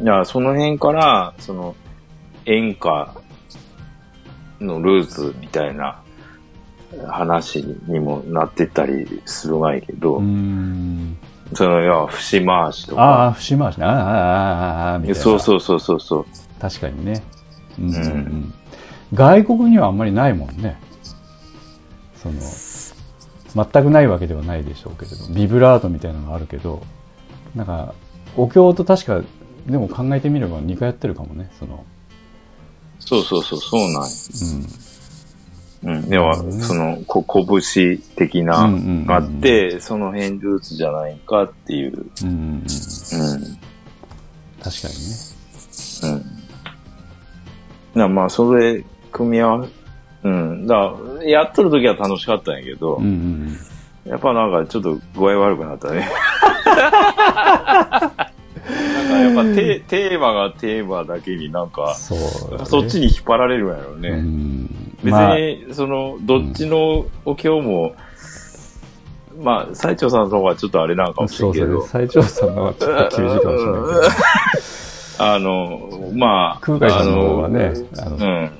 [0.00, 0.02] ん。
[0.02, 1.76] いや、その辺から、その、
[2.46, 3.14] 演歌
[4.60, 6.01] のルーツみたいな
[7.08, 11.16] 話にもなってったりするがいけど、うん。
[11.54, 13.84] その、いや、節回しとか、ああ節回しね。
[13.84, 15.20] あああああああみたいな。
[15.20, 16.26] そうそうそうそうそう。
[16.60, 17.22] 確かにね、
[17.78, 18.54] うんうん
[19.14, 20.80] 外国にはあんまりないもんね。
[22.16, 26.82] その全くないわけではないでしょうけれどビブラートみたいなのがあるけど
[27.54, 27.94] なんか
[28.36, 29.22] お経と確か
[29.66, 31.84] でも考えてみれば2回やってるかもねその、
[32.98, 33.98] そうそうそう、そうなんよ。
[33.98, 34.66] うん、
[35.84, 36.08] うん。
[36.08, 37.24] では、その、こ、
[37.60, 38.70] 拳的な、
[39.06, 42.06] があって、その辺ルーツじゃないかっていう。
[42.22, 42.62] うんうん。
[44.62, 46.22] 確かにね
[47.94, 48.00] うん。
[48.00, 49.66] なまあ、それ、組み合わ
[50.24, 50.66] うん。
[50.66, 53.56] だやっとる時は楽しかったんやけど、うんうん
[54.04, 56.08] やっぱなんかちょっと具合悪くなったね。
[56.64, 56.74] な
[58.06, 58.32] んか
[59.16, 64.08] やっぱテテーマがテーマだけになんうんか、そねそっちに引っ張られるんやろうね。
[64.08, 65.38] うん別まあ。
[65.38, 67.94] に、その、どっちのお経も、
[69.40, 73.88] まあ、最長さんの方がちょっとあれなんかもしれそうんけど、そう最長さんのはちょっと厳しいかもしれないけ
[75.18, 78.50] どあの、まあ、空海さんの方はねあのあのうん。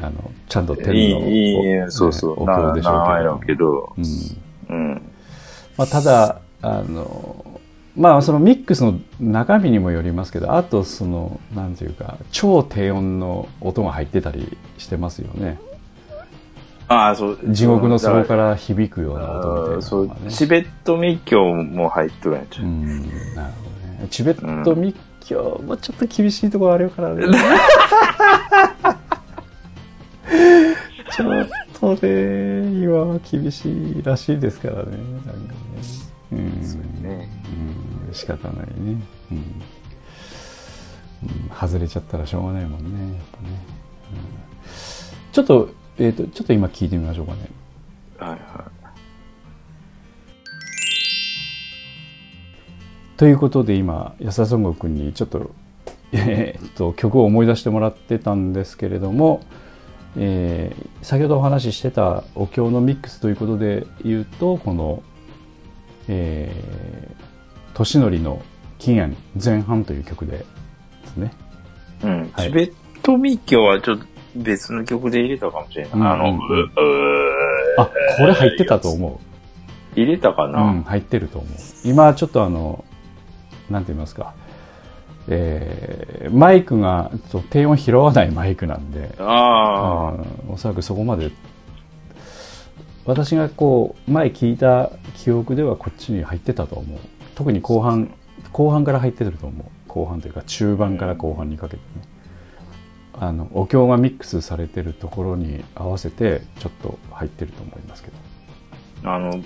[0.00, 4.76] あのちゃんと天いい、のいい、そうそう、なお経でしょうけど、うん。
[4.76, 5.02] うん。
[5.76, 7.60] まあ、ただあの
[7.96, 15.58] まあそのミックスの中身にもよりますけどあとそのなんていうか超低音の音が入ってたりしてますよね
[16.88, 17.38] ああ、そう。
[17.48, 22.66] 地獄の底らから響くような音みたいなそうチベット密教も入っとるんやちゃう。
[22.66, 23.02] うん
[23.34, 24.08] なるほどね。
[24.10, 27.24] チベット密教もちょっと厳しいところあるからね、
[31.10, 31.46] ちょっ
[31.78, 34.82] とね今は厳しいらしいですからね。
[34.82, 35.48] なんかね。
[36.32, 36.38] うん。
[37.02, 37.28] ね
[38.08, 39.36] うん仕方ないね、うん。
[39.36, 39.62] うん
[41.60, 43.48] 外れちゃったらしょうがないもんねやっぱね、
[44.12, 44.18] うん。
[45.32, 47.48] ちょっと,、えー、とちょっと今聞いてみましょうかね
[48.18, 48.38] はいはい。
[53.16, 55.50] ということで今安田孫悟君にちょっと,
[56.12, 59.40] えーっと曲を思い出してもらってたんですけれども、
[60.16, 65.02] えー先ほどお話ししてたお経のミックスということで言うとこの、
[66.08, 68.42] えー、年のりの
[68.78, 70.44] 起源前半という曲でで
[71.06, 71.32] すね。
[72.02, 72.30] うん。
[72.32, 74.04] はいチベット密教はちょっと
[74.36, 75.92] 別の曲で入れたかもしれない。
[75.92, 76.06] うん。
[76.06, 76.36] あの、うん。
[76.36, 76.68] うう
[77.78, 79.20] あ、これ入ってたと思
[79.94, 80.50] 入れたかう。
[80.50, 81.50] な、うん、入ってると思う。
[81.84, 82.84] 今ちょっとあの、
[83.70, 84.34] なんて言いますか。
[85.30, 90.14] えーマイクがちょっと低音拾わないマイクなんで、あ
[90.46, 90.54] うん。
[90.54, 91.30] おそらくそこまで。
[93.06, 96.98] 私がこう前聞いた記憶ではこっちに入ってたと思う。
[97.34, 98.12] 特に後半
[98.52, 99.66] 後半から入ってると思う。
[99.88, 102.02] 後半というか中盤から後半にかけてね
[103.20, 109.10] あのお経がミックスされてるところに合わせてちょっと入ってると思いますけど。
[109.10, 109.16] あ。
[109.16, 109.40] あの、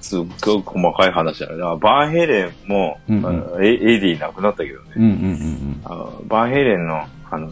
[0.00, 1.76] すっごい細かい話だよな。
[1.76, 3.64] バンヘイレンも、うんうん。
[3.64, 4.92] エエディ亡くなったけどね。
[4.96, 7.50] うんうんうんバンヘイレンの、あの、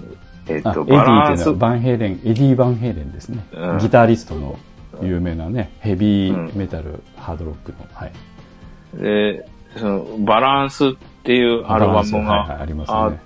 [0.48, 3.78] えっと、あエディバランスっていうのは、バンヘイレンエディ・バンヘイレンですね、うん。
[3.78, 4.58] ギタリストの
[5.02, 8.12] 有名なねヘビーメタル、ハードロックのはい。
[8.94, 10.90] で、その、バランスっ
[11.24, 13.25] ていうアルバムはいはいがありますあっねて、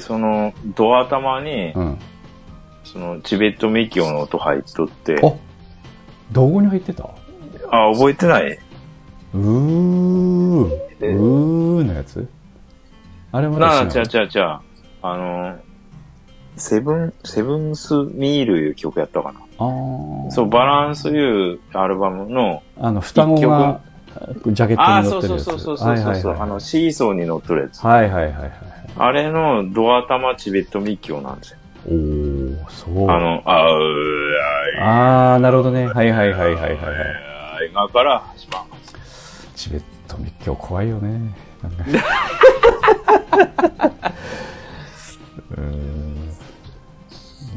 [0.00, 1.98] その、ドア頭に、うん。
[2.84, 5.32] その、チベット密教の音入っとって、あ
[6.32, 7.08] どこに入ってた？
[7.70, 8.58] あ、覚えてない。
[9.34, 11.84] うーうえー。
[11.84, 12.28] のやつ？
[13.32, 14.60] あれもなあ、ちゃうちゃうちゃう。
[15.02, 15.56] あの、
[16.56, 19.40] セブン、セブンスミールいう曲やったかな。
[19.58, 20.30] あー。
[20.30, 23.80] そう、バランスいうアルバムの、あの双子が
[24.46, 25.44] ジャケッああ、トにそうそう乗ってるやつ。
[25.44, 26.40] そうそうそうそう、はいはいはい。
[26.40, 27.80] あの、シーソーに乗っとるやつ。
[27.84, 28.50] はいはいはいはい
[28.96, 31.58] あれのドア玉チベット密教なんですよ。
[31.86, 31.90] お
[32.64, 33.78] おそうあの、あう
[34.80, 36.76] あーなるほどねはいはいはいはいはいはい
[37.58, 38.64] あい今から始まる。
[39.54, 41.84] チベット密教怖いよねなんか
[45.50, 46.36] うーん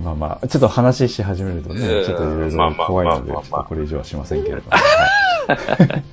[0.04, 4.78] まあまあちょっと話し始めるとねうんちょっといろいろ怖いのでちょっとこれ以上はしませんけれども、は
[5.97, 6.04] い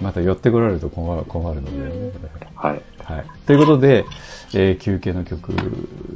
[0.00, 2.12] また寄ってこられると困る困るのでね、
[2.56, 2.82] はい。
[3.04, 4.04] はい、ということで、
[4.54, 5.50] えー休憩の曲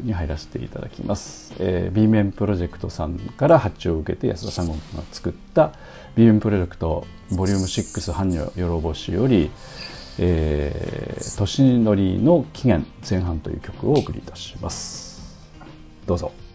[0.03, 4.74] に入らせていただきます、えー、B 面プロジェクトさんから発注を受けて安田さんが
[5.11, 5.72] 作った
[6.14, 9.51] B 面プロジェクトボリューム6般若よろしより
[10.18, 15.09] 「えー、年のりの起源前半」という曲をお送りいたします。
[16.07, 16.47] どうぞ。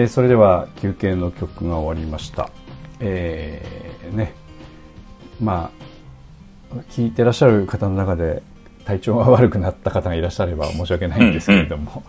[0.00, 2.48] えーそれでは休憩の曲が終わりました。
[3.00, 4.32] えーね。
[5.42, 5.70] ま
[6.72, 8.42] あ、聞いてらっしゃる方の中で
[8.86, 12.02] 体調が悪くなった方がいらっしゃれば申し訳ないんですけれども。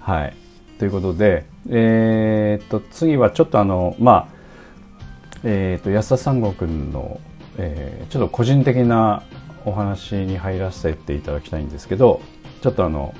[0.00, 0.34] はい。
[0.78, 4.26] ということで、えーっと、次はちょっとあの、まあ、
[5.44, 7.20] えーっと、安田三郷くんの、
[7.58, 9.22] えーちょっと個人的な
[9.66, 12.22] お話に入らせていただきたいんですけど、
[12.62, 13.14] ちょっとあの、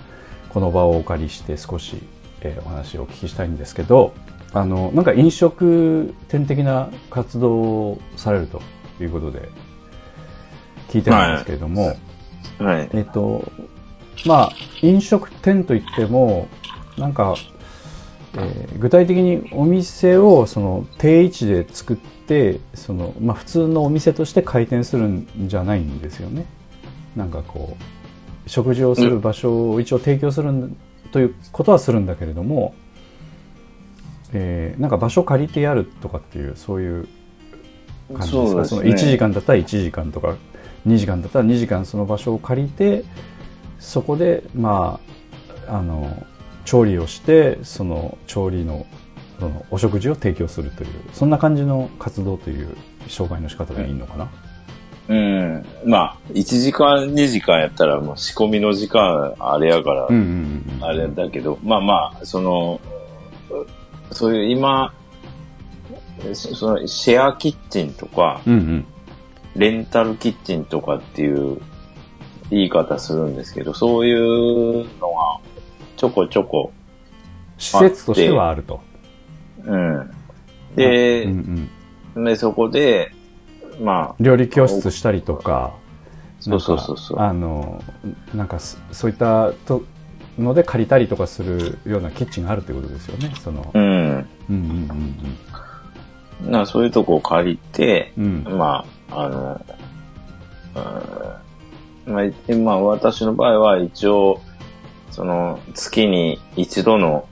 [0.49, 2.03] この場をお借りして少し、
[2.45, 4.12] えーお話をお聞きしたいんですけど、
[4.53, 8.62] あの、なんか飲食店的な活動をされると
[9.01, 9.49] いうことで、
[10.88, 11.97] 聞いてるんですけれども、
[12.59, 12.88] はい。
[12.92, 13.51] えっと、
[14.26, 16.47] まあ、飲食店といっても、
[16.97, 17.34] なんか、
[18.36, 26.45] えー具体的にお店をその定位置で作って、その、まあ普通のお店として開店するんじゃないんですよね。
[27.16, 27.76] なんかこ
[28.47, 30.76] う、食事をする場所を一応提供するん
[31.14, 32.74] ということはするんだけれども、
[34.32, 37.08] えーなんか場所借りてやるとかっていう、そういう
[38.12, 38.64] 感じですか？
[38.64, 40.34] その1時間だったら1時間とか
[40.88, 43.04] 2時間だったら2時間その場所を借りて
[43.78, 44.98] そこでま
[45.68, 46.26] ああの
[46.64, 48.84] 調理をしてその調理の
[49.38, 54.30] そのお食事を提供するというそんな感じの活動という障害の仕方でいいのかな、うん。
[55.84, 62.80] まあ、1時間、2時間やったらもう仕込みの時間あれやから、うん、うんうんあれだけど、まあまあ、その、
[64.11, 64.94] そういう今、
[66.32, 68.86] そそのシェアキッチンとか、うんうん
[69.57, 71.61] レンタルキッチンとかっていう
[72.50, 75.40] 言い方するんですけど、そういうのが
[75.96, 76.72] ちょこちょこ、
[77.57, 78.80] 施設としてはあると。
[79.64, 80.11] うん。
[80.74, 81.70] で、うん
[82.16, 83.13] うん、でそこで、
[83.81, 85.75] ま料理教室したりとか
[86.41, 87.20] そうそうそうそう。
[87.20, 87.83] あの
[88.35, 89.83] なんかそそういったと
[90.39, 93.33] ので借りたりとかするようなキッチンがあるってことですよね。
[93.43, 93.85] そのあ、うん。
[93.85, 95.16] うんうん
[96.51, 98.45] なそういうとこを借りて、うん。
[98.47, 99.61] うんまあ、あの、
[102.07, 102.12] うん。
[102.12, 104.41] まあ、いまあ、私の場合は一応、
[105.11, 107.27] その、月に一度の、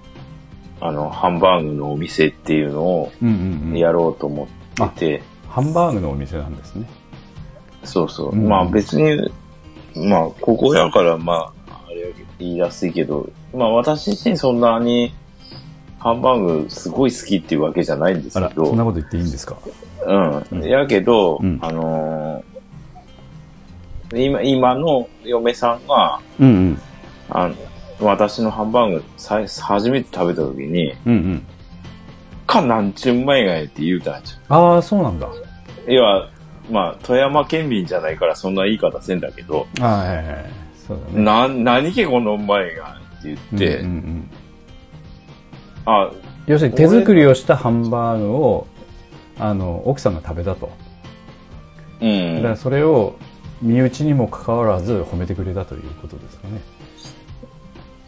[0.81, 3.79] あの、ハンバーグのお店っていうのをうんうんうん。
[3.79, 4.49] やろうと思
[4.87, 5.23] ってて、
[5.53, 6.89] ハンバーグのお店なんですね。
[7.85, 8.31] そうそう。
[8.31, 8.49] うん。
[8.49, 9.31] まあ別に、
[10.09, 15.13] まあ、ここやから、まあ、あれやけど言いやすいけど、まあ私自身そんなに、
[15.99, 19.57] ハンバーグすごい好きっていうわけじゃないんですあけど、らそんなこと言っていいんですか？
[20.07, 20.47] うん。
[20.53, 20.65] うん。
[20.65, 21.59] やけど、うん。
[21.63, 22.53] あのー
[24.15, 26.81] 今、今の嫁さんが、うんうん。
[27.31, 27.55] あの
[28.01, 31.47] 私のハンバーグさい初めて食べた時に、うんうん。
[32.47, 35.29] かなんちゅうまいがやって言うたんじああそうなんだ。
[35.29, 35.33] ゃん。
[35.87, 36.29] 要は、
[36.71, 40.51] まあ、富山県民じゃないからそんな言い方せんだけど、はいはいはい。
[40.87, 41.23] そうだね。
[41.23, 44.31] な、何けこのうまいがって言って、うんうんうん
[45.85, 46.13] あ、
[46.47, 48.67] 要するに手作りをしたハンバーグを
[49.39, 50.71] あの奥さんが食べたと。
[52.01, 52.57] うだからん。
[52.57, 53.17] それを
[53.61, 56.61] 身内にもかかわらず褒めてくれたということですかね。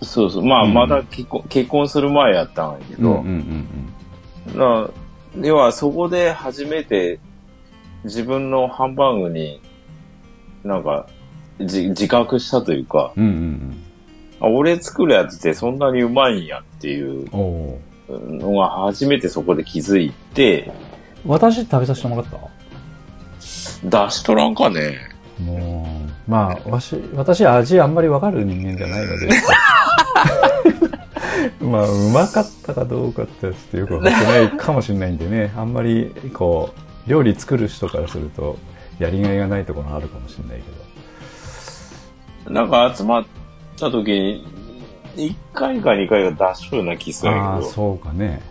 [0.02, 0.44] そうそう。
[0.44, 0.74] まあ、うん。
[0.74, 3.68] まだ結婚結婚する前やったんやけど、うん
[4.52, 4.58] うん。
[4.58, 4.88] な
[5.40, 7.18] 要はそこで初めて
[8.04, 9.60] 自分のハンバーグに
[10.62, 11.06] なんか
[11.60, 13.82] じ自覚したというか、うんうんうん。
[14.40, 17.28] あ俺作るやつってそんなにうまいんやっていう
[18.08, 20.70] のが初めてそこで気づいて、
[21.26, 22.38] 私食べさせてもらった？
[24.06, 24.98] 出しとらんかね。
[25.40, 25.86] も
[26.28, 29.28] うまあわし私味あんまりわかる人間じゃないので。
[31.60, 35.52] まあうまかったかどうかってっとよくわかってないかもしれないんでね。
[35.56, 38.58] あんまりこう料理作る人からすると
[38.98, 42.52] やりがいがないところあるかもしれないけど。
[42.52, 43.24] なんか集まっ
[43.76, 44.46] た時に、
[45.16, 47.70] 1回か2回が出しとるような気するんああやけど。
[47.72, 48.42] そうかね、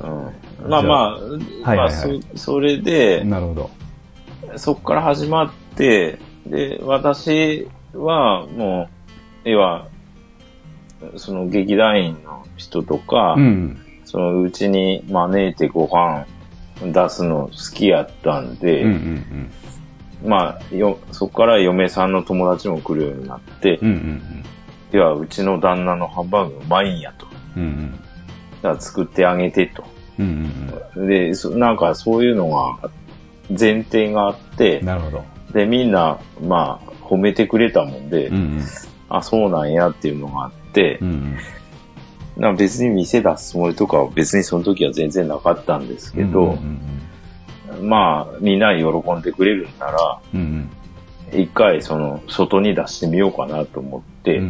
[0.00, 3.70] うん、まあまあ、はいまあはいはいそ、それでうん、、なるほど。
[4.56, 8.88] そこから始まって、で、私はも
[9.44, 9.88] う、要は、
[11.16, 13.84] その劇団員の人とか、うん。
[14.04, 16.24] そのうちに招いてご飯
[16.82, 19.50] 出すの好きやったんで、うんうん
[20.24, 24.44] まあ、よ、そこから嫁さんの友達も来るようになって、うんうんうん。
[24.90, 27.26] では、うちの旦那のハンバーグうまいんやと。
[27.56, 27.92] うんうん。
[27.92, 27.98] だ
[28.62, 29.84] から作ってあげてと。
[30.18, 30.52] うん
[30.96, 32.90] うんで、そなんかそういうのが
[33.48, 35.24] 前提があってうん、なるほど。
[35.52, 38.62] で、みんな、まあ、褒めてくれたもんで、うんうん。
[39.08, 41.38] あ、そうなんやっていうのがあってう、んなん
[42.42, 50.70] か別に店出すつもりとかは別にその時は全然なかったんですけど、うんうんまあ、みんなに喜んでくれるんなら、うんうん
[51.32, 54.44] 一回その、外に出してみようかなと思って、うん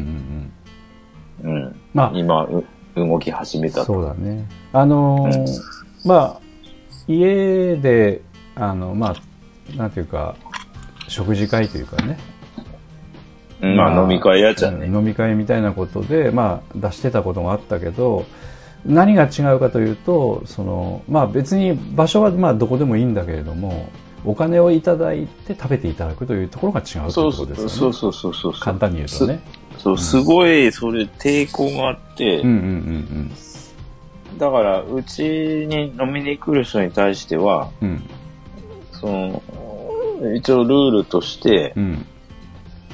[1.43, 1.80] うんうんうん。
[1.95, 2.64] まあ今、う
[2.95, 3.84] 動き始めたと。
[3.86, 4.49] そうだね。
[4.72, 6.41] あのーうんまあ、
[7.07, 8.22] 家で、
[8.55, 10.36] あの、まあ、なんていうか、
[11.09, 12.18] 食事会というかね。
[13.61, 14.86] うんまあ飲み会やっちゃね。
[14.86, 18.24] うん飲み会みたいなことで、まあ、出してたこともあったけど、
[18.86, 23.90] 何が違うかというと、その、まあ別に場所はまあどこでもいいんだけれども、
[24.24, 27.70] お金をいただいて食べていただくというところが違うというそうそうことですよね。
[27.70, 28.52] そうそうそうそう。
[28.54, 29.40] 簡単に言うとね。
[29.78, 33.30] そう、すごい、それ抵抗があって、うんうんうん
[34.38, 37.88] だから、うちに飲みに来る人に対しては、うん。
[37.88, 38.02] うん。
[38.92, 39.42] その、
[40.36, 42.06] 一応ルールとしてう、ん。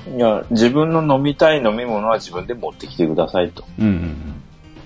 [0.09, 3.65] いや、自分の飲みたい飲み物は自分で持ってきてくださいと。
[3.79, 4.35] うんうん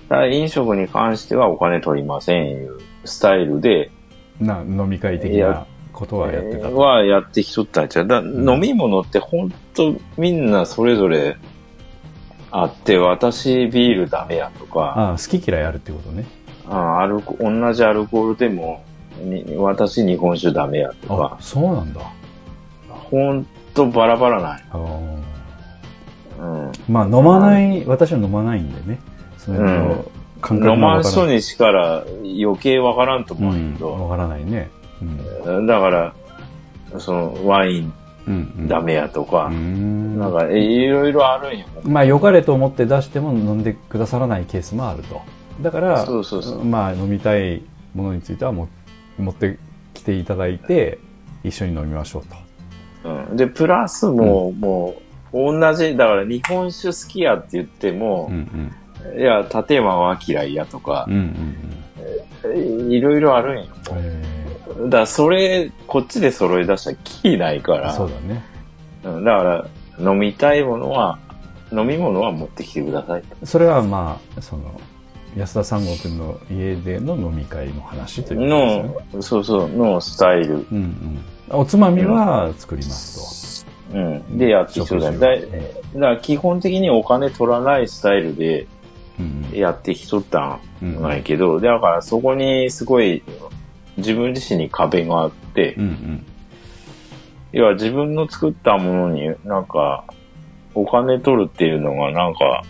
[0.09, 3.91] だから飲食に関してはお金取りませんいうスタイルで、
[4.41, 4.47] うん。
[4.47, 6.77] な、飲み会的なことはやってたと。
[6.77, 8.07] はやってきとったんちゃう。
[8.07, 11.37] だ飲み物って本当みんなそれぞれ
[12.49, 16.25] あって、私ビールダメやとか、ああ、好き嫌いあるってことね。
[16.67, 18.83] あアルコ同じアルコールでも、
[19.19, 22.01] に私日本酒ダメやとあか、、そうなんだ。
[22.89, 24.63] ほんとバラバラない。
[24.73, 24.77] う
[26.43, 26.71] ん。
[26.87, 28.99] まあ飲まない、私は飲まないんでね。
[29.37, 30.05] そのうん
[30.41, 31.11] 感覚飲まんがわからない。
[31.11, 34.69] 人にしから余計わからんと思うけど、わからないね。
[35.45, 35.67] うん。
[35.67, 36.13] だから、
[36.97, 37.93] そのワイン
[38.27, 38.67] うんうん。
[38.67, 40.17] ダメやとかう、ん。
[40.19, 41.65] なんかえいろいろあるんよ。
[41.83, 45.21] まあ良かれと思って出しても飲んでくださらないケースもあると。
[45.61, 47.61] だから、そうそうそうまあ飲みたい
[47.93, 48.69] ものについてはも
[49.17, 49.57] 持って
[49.93, 50.99] きていただいて、
[51.43, 52.35] 一緒に飲みましょうと。
[53.03, 54.95] うん、で、プラスもう、も
[55.31, 58.71] う、同じ、だから日本酒好きやって言ってもうん、
[59.13, 59.19] うん。
[59.19, 62.91] いや、立山は嫌いやとかうん、うんうん。
[62.91, 63.65] いろいろあるんよ。
[63.93, 64.23] え
[64.85, 68.43] だからそれ、こっちで揃い出したらキーないかーら、そうだね。
[69.03, 69.67] うんだから、
[69.99, 71.19] 飲みたいものは、
[71.71, 73.45] 飲み物は持ってきてくださいと。
[73.45, 74.79] それはまあ、その、
[75.37, 78.93] 安田三郷君の家での飲み会の話ということですよね。
[79.13, 80.55] の、そうそう、のスタイル。
[80.71, 81.19] うんうん。
[81.51, 84.37] おつまみは作りますうん。
[84.37, 85.11] で、やってだ。
[85.11, 85.39] だだか
[85.93, 88.67] ら基本的にお金取らないスタイルでと。
[89.19, 90.95] うんやってきとったうん。
[90.99, 93.23] んないけど、だからそこにすごい
[93.97, 96.25] 自分自身に壁があって、うんうん。
[97.51, 100.05] 要は自分の作ったものになんか
[100.75, 102.63] お金取るっていうのがなんか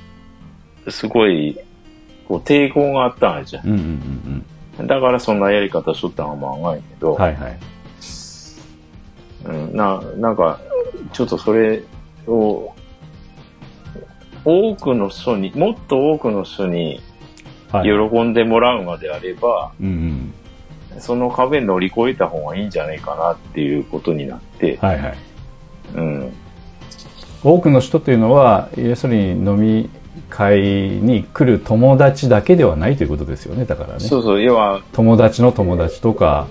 [0.90, 1.60] すごい
[2.28, 3.68] こう抵抗があったんじゃん。
[3.68, 4.46] うんうんうん
[4.88, 7.22] だからそんなやり方しとったのがまあないけど、うん。
[7.22, 7.60] はいはい。
[9.46, 10.60] うん、な、なんか、
[11.14, 11.84] ちょっとそれ
[12.28, 12.74] を、
[14.46, 17.02] 多くの人に、もっと多くの人に
[17.72, 18.10] はい。
[18.12, 20.34] 喜んでもらうのであれば、うん
[20.94, 21.02] うん。
[21.02, 25.18] その壁乗り越えた方がいいんじゃないかなっていうことになって、はいはい。
[25.96, 26.34] うん。
[27.44, 29.90] 多くの人というのは、要するに飲み
[30.30, 34.00] 会に来る友達だけではないということですよね、だからね。
[34.00, 36.48] そうそう、要は、友達の友達とか、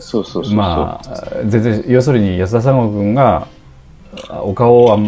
[0.00, 0.54] そうそうそう。
[0.54, 3.46] まあ、全然、要するに安田三郷君が、
[4.28, 4.98] あお顔は、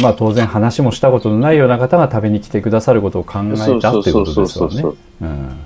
[0.00, 4.82] まあ当然話もしたことのないような方が食べに来てくださることを考えたっていうことですよね。
[5.22, 5.56] うん。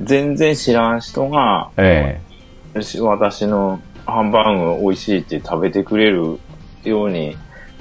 [0.00, 2.20] 全然知らん人が、え
[2.80, 6.38] し私のハンバーグ美味しいって食べてくれる
[6.84, 7.36] ように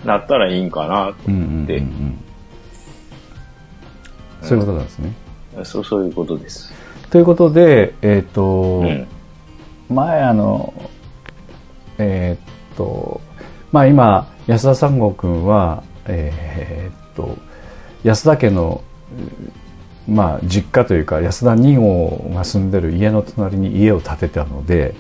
[0.06, 2.20] なったらいいんかなえうんうんうんでうん。
[4.42, 5.14] そういうことなんですね。
[5.56, 5.66] と。
[5.66, 6.72] そう、そういうことです。
[7.10, 9.08] ということで、えっ、と、うん。
[9.92, 10.74] 前あの、
[11.98, 13.22] えーっと、
[13.72, 17.38] まあ今、安田三郷君は、えーっと、
[18.04, 18.84] 安田家の、
[20.08, 24.96] うまあ実家というか、安田二号が住んでる家の隣に家を建てたので、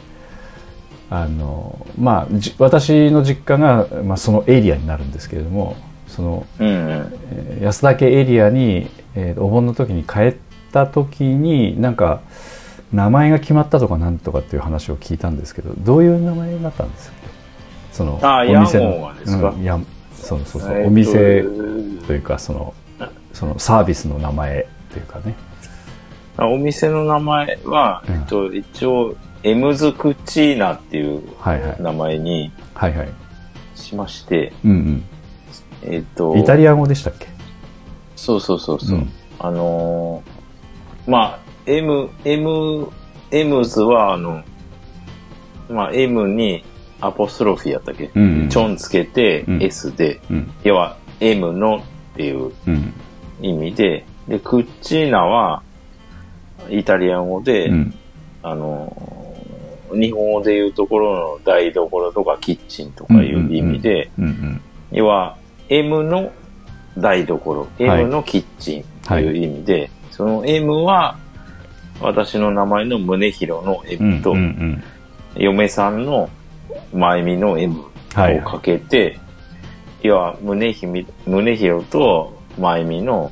[1.09, 5.75] あの、まあ、じ私の実家が、まあ、そのエリアになるんですけれども、
[6.07, 7.13] その、うん
[7.61, 10.35] 安田家エリアに、えーお盆の時に帰っ
[10.71, 12.21] た時になんか
[12.93, 17.15] 名前が決まったとかなんとかっていう話を聞いたんですけどどういう名前になったんですか？
[17.91, 19.49] そのお店屋号がですか？
[19.49, 19.79] うん、や
[20.13, 21.43] そうそうそう、えーとお店
[22.07, 22.73] というかその
[23.33, 25.35] そのサービスの名前というかね。
[26.37, 28.15] あお店の名前は、うん。
[28.15, 31.23] えっと、一応、エムズクチーナっていう
[31.79, 32.51] 名前に
[33.75, 35.03] しまして、うん
[35.83, 37.27] えっと、うんイタリア語でしたっけ？
[38.15, 38.97] そうそうそうそう。
[38.97, 39.11] うん。
[39.39, 41.39] あのーまあ、
[41.71, 42.87] M、M、
[43.31, 44.43] M ズは、あの、
[45.69, 46.63] まあ、M に
[46.99, 48.41] アポストロフィーやったっけ、うん。
[48.41, 48.49] うん。
[48.49, 49.63] チョンつけてうん。
[49.63, 50.51] S で、うん。
[50.63, 51.81] 要は M のっ
[52.15, 52.51] ていう。
[52.67, 52.93] うん。
[53.41, 55.63] 意味で、で、クッチーナは、
[56.69, 57.93] イタリア語で、うん。
[58.43, 59.21] あのー
[59.93, 64.09] 日本語でいうところの台所とかキッチンとかいう意味で、
[64.91, 65.37] 要は
[65.69, 66.31] M の
[66.97, 67.67] 台所、は
[67.99, 68.01] い。
[68.01, 71.17] M のキッチンという意味で、そその M は、
[72.01, 74.83] 私の名前の宗弘の M と、うんうん
[75.37, 76.29] 嫁さんの
[76.93, 78.41] 前見の M をはい。
[78.41, 79.17] かけて、
[80.01, 83.31] 要は宗ひ宗弘と前見の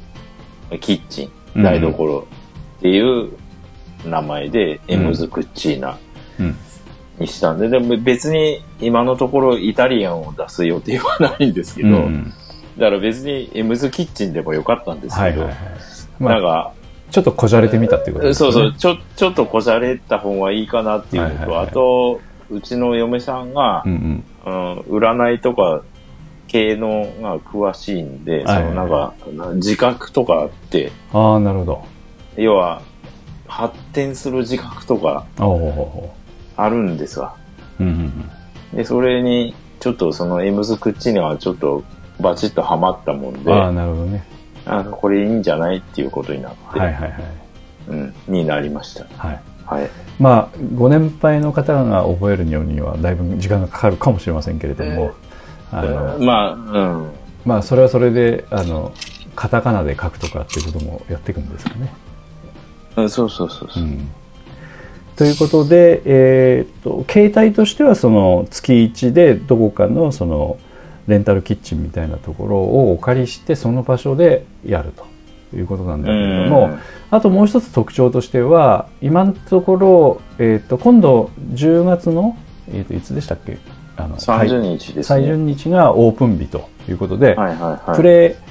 [0.79, 1.61] キッチうん。
[1.61, 2.25] ン、台所
[2.77, 3.31] っていう
[4.05, 5.97] 名前で、んエムズ・クッチーナ
[6.39, 6.55] うん。
[7.19, 11.95] にしたんで、でも別に今のところイタリアンを出す予定はないんですけど、うん。
[11.95, 12.33] うん
[12.77, 15.49] だから別にエムズ・キッチンでもよかったんですけど、
[16.21, 16.71] なんか、
[17.11, 18.51] ちょっとこじゃれてみたっていうことですね。
[18.51, 24.23] そうそう、ちょ、ちょっとこじゃれた方がいいかなっていうのと、はいはいはいあと、うちの嫁さんがう、んうん。
[24.45, 25.83] うん、占いとか
[26.47, 29.13] 系のが詳しいんで、はいそのなんか、
[29.55, 31.85] 自覚とかあって、ああ、なるほど。
[32.37, 32.81] 要は、
[33.47, 35.25] 発展する自覚とか
[36.55, 37.35] あるんですわ。
[37.79, 38.77] うんうんうん。
[38.77, 41.83] で、それに、ちょっとそのエムズクッチにはちょっと
[42.19, 44.23] バチッとハマったもんで、ああ、なるほどね。
[44.69, 47.23] あの、これいいんじゃないっていうことになって、はいはいはい。
[47.89, 49.05] うん、になりました。
[49.17, 49.39] はい。
[49.65, 49.89] はい。
[50.19, 55.11] まあ、ご年配の方が覚えるにはだいぶ時間がかかるかもしれませんけれども、
[55.71, 57.11] あの、まあ、うん。
[57.45, 58.93] まあ、それはそれで、あの、
[59.35, 61.93] カタカナで書くとかっていうこともやっていくんですかね。
[62.97, 63.85] うんそうそうそうそうう。
[63.85, 64.09] ん。
[65.15, 70.57] ということで、えーっと、携帯としてはその月1でどこかのその
[71.07, 75.05] レンタルキッチンみたいなところをお借りしてその場所でやると
[75.55, 76.77] いうことなんだけれども、
[77.11, 82.37] あともう一つ特徴としては今のところ、えーっと今度10月の、
[82.69, 83.57] えーっといつでしたっけ？
[83.97, 85.25] あの30日ですね。
[85.25, 87.95] 30日がオープン日ということで、はいはいはい。
[87.97, 88.49] プレイ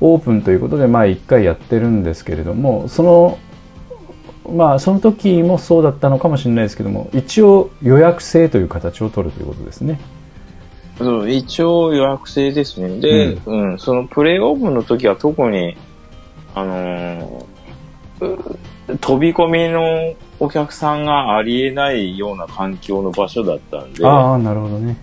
[0.00, 3.38] オープンということで、まあ1回やってるんですけれども、その、
[4.54, 9.98] まあその時もそうだったのかもしれないですけども、一応予約制という形を取るということですね。
[10.98, 13.00] そう一応予約制ですね。
[13.00, 15.76] で、うん、そのプレイオープンの時は特に、
[16.54, 24.96] あのーう飛び込みのお客さんがありえないような環境の場所だったんで、あああ、なるほどね。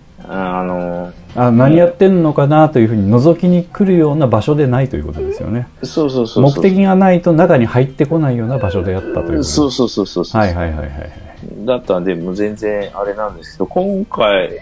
[0.63, 5.67] のーあ何やってんのかなというふうに覗きに来るような場所でないということですよね。
[5.83, 6.43] そうそうそう。
[6.43, 10.41] 目的がないと中に入ってこないような場所であったということそうそうそうそうそう。
[10.41, 11.65] はいはいはいはいはい。
[11.65, 14.61] だったんで、もう全然あれなんですけど、今回、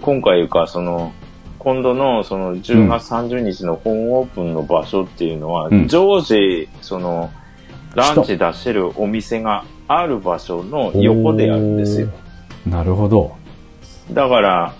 [0.00, 1.12] 今回いうか、その、
[1.58, 7.30] 今度のその10月30日の本オープンの場所っていうのは、うん常時、その、
[7.94, 12.08] ランチ出してるお店がある場所の横であるんですよ。
[12.66, 13.36] なるほど。
[14.12, 14.74] だから、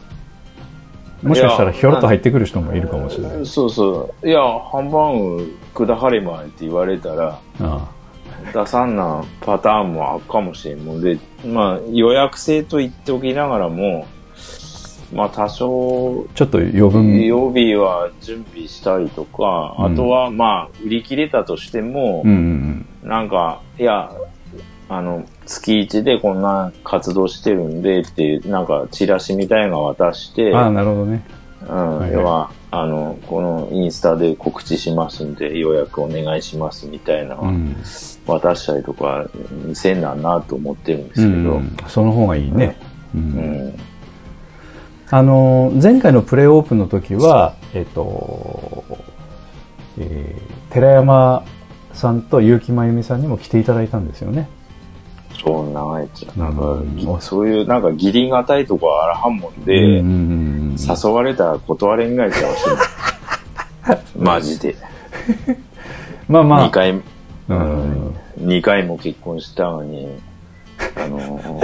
[1.23, 3.47] もしかしたらひょろっと入ってくる人もいるかもしれない。
[3.47, 4.29] そうそう。
[4.29, 7.89] いや、ハンバーグくだはれまいって言われたら、あ
[8.53, 14.07] 出さんなパターンもあるかもしれんもんで、まあ予約制と言っておきながらも、
[15.13, 17.25] まあ多少あちょっと余分。
[17.25, 24.11] 曜日は準備したりとか、うんあとはまあ売り切れたとしてもうん、うんなんか、いや、
[24.89, 30.57] あの、月一でこんな活動してるんでっていう、なんかチラシみたいなの渡して、うん。
[30.57, 31.25] ああ、なるほどね。
[31.69, 37.39] うん、はい要は、あの、このインスタで告知しますんで予約お願いしますみたいな。
[38.27, 39.25] 渡したりとか
[39.73, 42.77] せんなんなと思ってるんですうけど、ん、その方がいいね。
[43.15, 43.25] うんう
[43.69, 43.75] ん
[45.11, 48.85] あの前回のプレイオープンの時は、えっと
[49.99, 51.43] えー寺山
[51.95, 54.49] さんと結城真由美さんにも来ていただいたんですよね。
[55.43, 60.07] そんなやつなんか、うんぎそういうなんか義理がたいとこあらはんもんで、うんうん
[60.73, 64.03] うん誘われたら断れんがいかもしれない。
[64.19, 64.77] マジで。
[66.29, 66.91] まあまあ2、回、
[67.49, 70.09] うん二回も結婚したのに、
[70.97, 71.63] あの、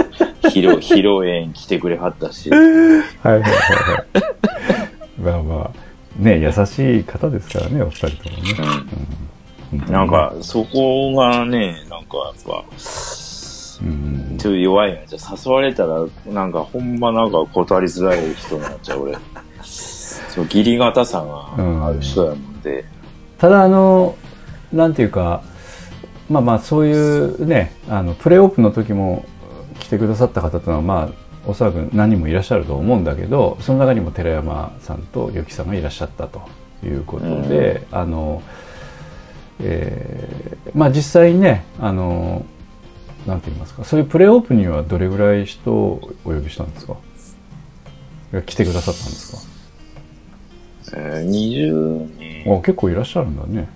[0.49, 2.73] 披露、 披露宴来てくれはったし、 はいはい
[3.23, 5.21] はいはい。
[5.21, 8.53] まあまあ、ね、優しい方ですからね、お二人ともね。
[9.71, 12.63] 本当になん、か、そこがね、なんかやっぱ、
[13.81, 14.99] うん、ちょっと弱いな。
[15.07, 19.17] じゃあ誘われたら、なんかほんまなんか断りづらい人になっちゃう、俺。
[19.63, 21.21] そう、義理堅さ
[21.57, 22.85] がある人やもんで。
[23.43, 24.15] ただあの
[24.71, 25.43] なんていうか
[26.29, 29.25] まあまあそういうねあのプレーオープンの時も
[29.79, 31.09] 来てくださった方というのはまあ
[31.45, 36.41] おそらく何人もいらっしゃると思うんだけどその中にも寺山さんと結城さんがいらっしゃったと。
[36.85, 38.43] いうことで、あの
[39.61, 42.45] えーまあ実際にねあの
[43.25, 46.97] なんて言いますかそういうプレーオープンにはどれぐらい人をお呼びしたんですか？
[48.45, 49.31] 来てくださったんです
[50.91, 50.97] か？
[50.97, 52.53] えー、20人。
[52.53, 53.69] あ結構いらっしゃるんだね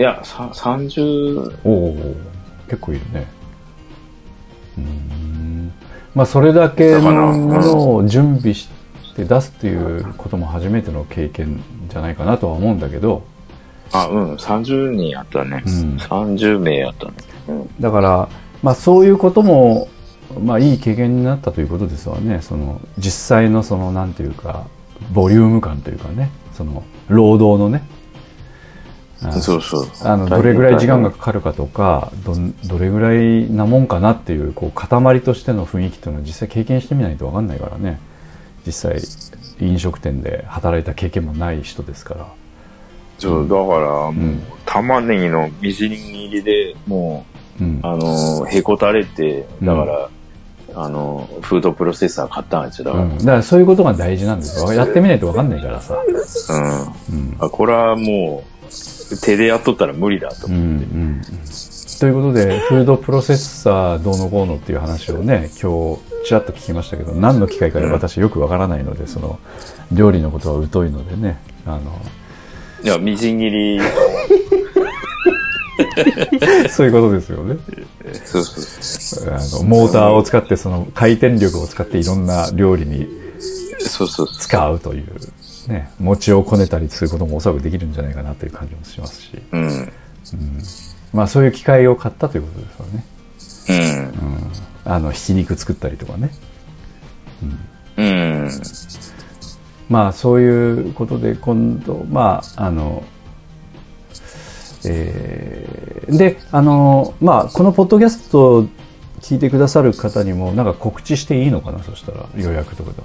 [0.00, 2.16] いや、さ30、おお
[2.66, 3.26] 結構いるね。
[4.78, 5.72] うーん。
[6.14, 8.70] まあそれだけの準備し
[9.14, 13.24] て出すっていうことも初めての経験じゃないかなとは思うんだけど、
[13.92, 15.62] あ、うん、30人やったね。
[15.66, 15.96] うん。
[15.96, 17.12] 30名やったね。
[17.48, 17.70] うん。
[17.78, 18.28] だから、
[18.62, 19.88] まあ、そういうことも、
[20.42, 22.40] まあ、いい経験になったということですわね。
[22.40, 24.66] その実際のそのなんていうか
[25.12, 26.30] ボリューム感というかね。
[26.54, 27.82] その労働のね。
[27.82, 27.99] あ
[29.40, 29.86] そうそう。
[30.02, 38.00] あのどれぐらい時間がかかるかとかどんどれぐらいなもんかなっていうこう塊としての雰囲気というのは実際経験してみないと分かんないからね。
[38.66, 39.00] 実際
[39.60, 42.26] 飲食店で働いた経験もない人ですから。
[43.18, 47.26] そう、だから、もう、ん玉ねぎのみじん切りで、も
[47.60, 47.76] うん。
[47.76, 50.08] う、あの、へこたれて、だから、
[50.74, 52.86] あの、フードプロセッサー買ったんですよ。
[52.86, 54.72] だから、うん、だからそういうことが大事なんですよ。
[54.72, 57.16] やってみないと分かんないからさ、うん。
[57.16, 57.36] うん。
[57.38, 58.49] あこれはもう、
[59.18, 60.94] 手でやっとったら無理だとうんう思って。
[60.94, 61.22] んうん
[62.00, 69.38] ということでフードプロセッサーどうのこうのっていう話をね今日ちらっと聞きましたけど何の機会かで私よくわからないのでその
[69.92, 72.00] 料理のことは疎いのでねあの
[72.82, 73.80] いや、みじん切り、
[76.70, 77.58] そういうことですよね。
[78.24, 79.34] そうそう。
[79.34, 83.06] あのモーターを使ってその回転力を使っていろんな料理に
[83.80, 84.36] そうそうそう。
[84.38, 85.04] 使うという、
[85.68, 89.92] ね、餅をこねたりすることもおそらくできるんじゃないかなという感じもしますし、うん。
[91.12, 94.12] まあ、そういう機械を買ったということですよね、
[94.86, 94.92] うん。
[94.92, 96.30] あのひき肉作ったりとかね。
[97.96, 98.50] うん。
[99.88, 103.02] まあそういうことで今度まああの
[104.84, 108.68] えーであのまあこのポッドキャストを
[109.20, 113.02] 聞いてくださる方にもなんか告知していいのかなそしたら予約とかで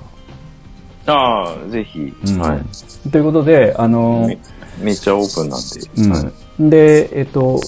[1.08, 4.38] ああ、ぜひ、は、はいということであのめ。
[4.82, 6.14] めっちゃオープンなんで。
[6.14, 7.60] はいうん、でえっと、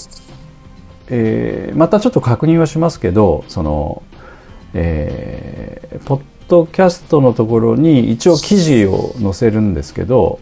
[1.10, 4.04] えーまたちょっと確認はしますけどその、
[4.74, 10.40] えーポッドキャストのところに一応記事を載せるんですけど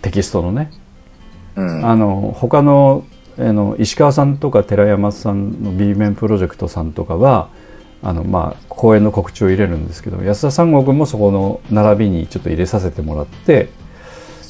[0.00, 0.70] テキストのね
[1.56, 1.86] うん。
[1.86, 3.04] あの他の
[3.38, 7.48] あの石川さんとか寺山さんの B 面プロジェクトさんとかは
[8.02, 13.68] あの、まあ、公演の告知を入れるんですけど安田三国もそこの並びにちょっと入れさせてもらって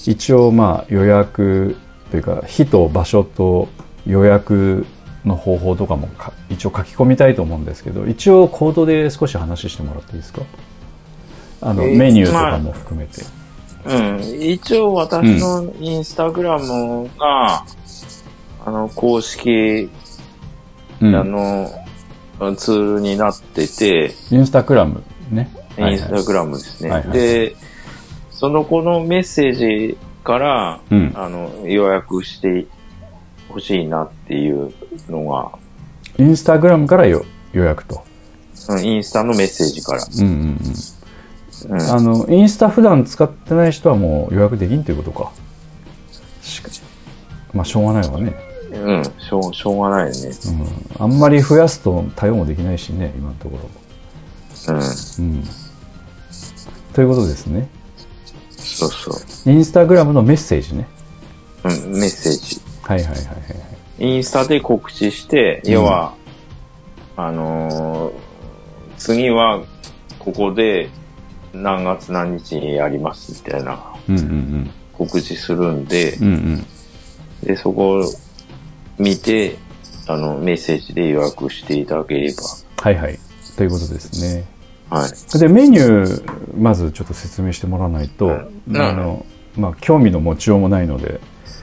[0.07, 1.77] 一応まあ予約
[2.11, 3.69] というか日と場所と
[4.07, 4.87] 予約
[5.25, 10.43] の方法とかもか一応書き込みたいと思うんですけど一応コードで少し話してもらっていいですか？
[11.63, 13.23] あの、えーメニューとかも含めて。
[13.85, 14.21] うん。
[14.41, 17.65] 一応私のインスタグラムが、
[18.65, 19.91] あの、公式、
[21.01, 21.71] うんあの、
[22.57, 25.51] ツールになってて、インスタグラムね。
[25.79, 26.91] インスタグラムですね。
[26.91, 27.57] はいはいで、
[28.31, 32.67] その子のメッセージから、うんあの、予約して
[33.49, 34.73] ほしいなっていう
[35.09, 35.53] のが、
[36.19, 38.03] インスタグラムからよ予約と。
[38.69, 40.03] うんインスタのメッセージから。
[40.03, 40.57] うんうんうん。
[40.57, 45.31] うんあの、インスタ普段使ってない人はもう予約できんということか
[47.53, 48.50] まあ、しょうがないわね。
[48.73, 50.31] うん、しょう、しょうがないね。
[50.99, 51.05] うん。
[51.05, 54.75] あんまり増やすと対応もできないしね、今のところ。
[54.75, 55.45] うん、うん。
[56.93, 57.69] ということですね。
[58.51, 60.87] そうそインスタグラムのメッセージね。
[61.65, 61.69] う。
[61.69, 62.61] うん、メッセージ。
[62.83, 63.33] はいはいはいは
[63.99, 64.15] い。
[64.15, 66.15] インスタで告知して、うん要は、
[67.17, 68.31] あのー
[69.01, 69.63] 次は、
[70.19, 70.91] ここで、
[71.55, 76.27] 何月何日にやりますみたいなうんうん告知するんで、うん。
[76.27, 76.67] うんうん。
[77.47, 78.05] で、そこを
[79.01, 79.57] 見て、
[80.07, 82.33] あの、メッセージで予約していただけれ
[82.77, 83.19] はいはい。
[83.57, 84.45] ということですね。
[84.91, 84.99] ば。
[85.01, 85.39] はい。
[85.39, 88.31] で、メニュー、まずちょっと説明してもらわないと、う
[88.73, 89.25] んあの、
[89.57, 91.19] まあ、興味の持ちようもないので、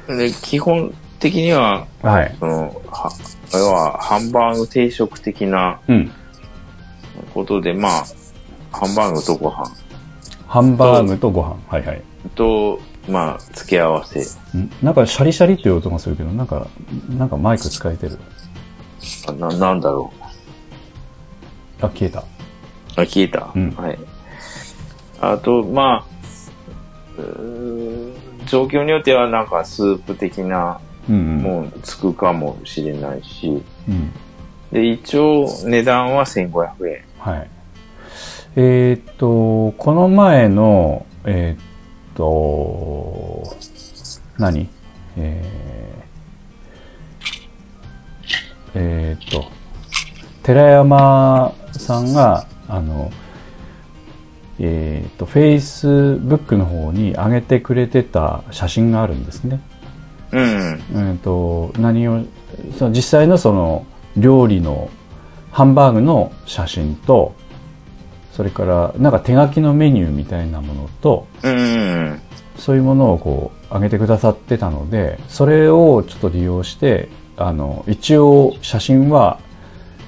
[0.08, 2.36] で、基本的には、はい。
[2.40, 3.12] その、は、
[3.54, 6.12] 要は、ハンバーグ定食的なうん。
[7.34, 8.06] ことで、まあ、
[8.72, 9.72] ハンバーグとご飯
[10.48, 11.58] ハンバーグとご飯。
[11.68, 12.02] はいはい。
[12.36, 14.22] と、まあ、付け合わせ。
[14.58, 16.68] んなんかシャリシャリっていう音がするけど、なんか、
[17.10, 18.18] なんかマイク使えてる。
[19.28, 20.12] あな、なんだろ
[21.82, 22.20] あ、消えた。
[22.20, 22.24] う。
[22.98, 23.52] あ、消えた。
[23.56, 24.00] うんはい。
[25.22, 26.18] あと、まあ、
[28.46, 30.80] 状況によってはなんかスープ的な。
[31.10, 34.12] もんつくかもしれないし、うん。
[34.72, 37.04] で、一応値段は1500円。
[37.20, 37.50] はい。
[38.58, 41.67] えーっと、この前の、えーっ
[42.18, 43.44] と、
[44.38, 44.68] 何？
[45.16, 49.46] えー、えーっと、
[50.44, 53.12] 寺山さんが、あの、
[54.60, 59.62] えーっと、Facebook の方に上げてくれてた写真があるんですね。
[60.32, 60.42] うん。
[60.42, 62.24] えー、と何を
[62.78, 63.86] その実際のその
[64.18, 64.90] 料理の
[65.52, 67.34] ハンバーグの写真と
[68.38, 71.28] それからなんか手書きのメニューみたいなものと
[72.56, 79.40] そういうものをこう上げてくださってたのでそれをちょっと利用してあの一応写真は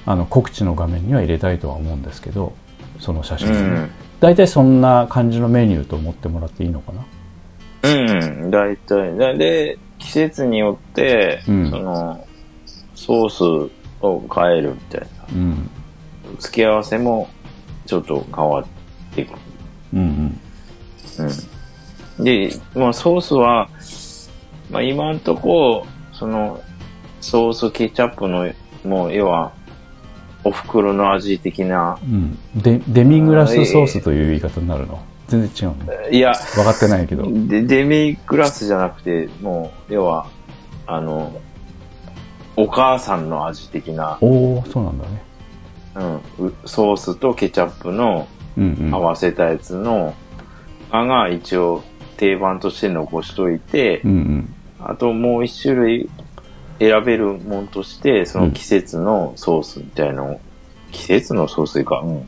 [0.06, 2.54] あの告知の画面には入れたいとは思うんですけど
[3.00, 3.90] その写真うん。
[4.20, 7.04] 大体そんな感じのメニューと思ってもらっていいのかな？
[7.82, 9.16] うん、大体。
[9.16, 11.70] でで、季節によって、うん。
[11.70, 12.26] その、
[12.94, 13.72] ソース
[14.02, 15.06] を変えるみたいな。
[15.34, 15.70] うん。
[16.38, 17.28] 付け合わせも
[17.90, 18.64] ちょっと変わっ
[19.14, 19.38] てくる。
[19.94, 20.40] うんうん。
[22.18, 22.24] うん。
[22.24, 23.68] で、まあソースは、
[24.70, 26.60] まあ今んとこ、その、
[27.20, 28.48] ソースケチャップの、
[28.84, 29.52] もう要は、
[30.44, 32.38] お袋の味的な、うん。
[32.54, 35.02] デデミグラスソースという言い方になるの？
[35.26, 36.08] 全然違うの？
[36.10, 37.24] いや、分かってないけど。
[37.48, 40.28] でデミグラスじゃなくて、もう、要は、
[40.86, 41.32] あの、
[42.56, 45.22] お母さんの味的な、おおそうなんだね
[46.40, 48.94] うん、うソースとケチャップのうんうん。
[48.94, 50.14] 合わせたやつの、
[50.90, 51.82] あが一応
[52.16, 54.54] 定番として残しといて、うんうん。
[54.80, 56.10] あともう一種類
[56.78, 60.40] 選べるもんとして、その季節のソースみたいのを、
[60.92, 62.26] 季節のソースか、うん。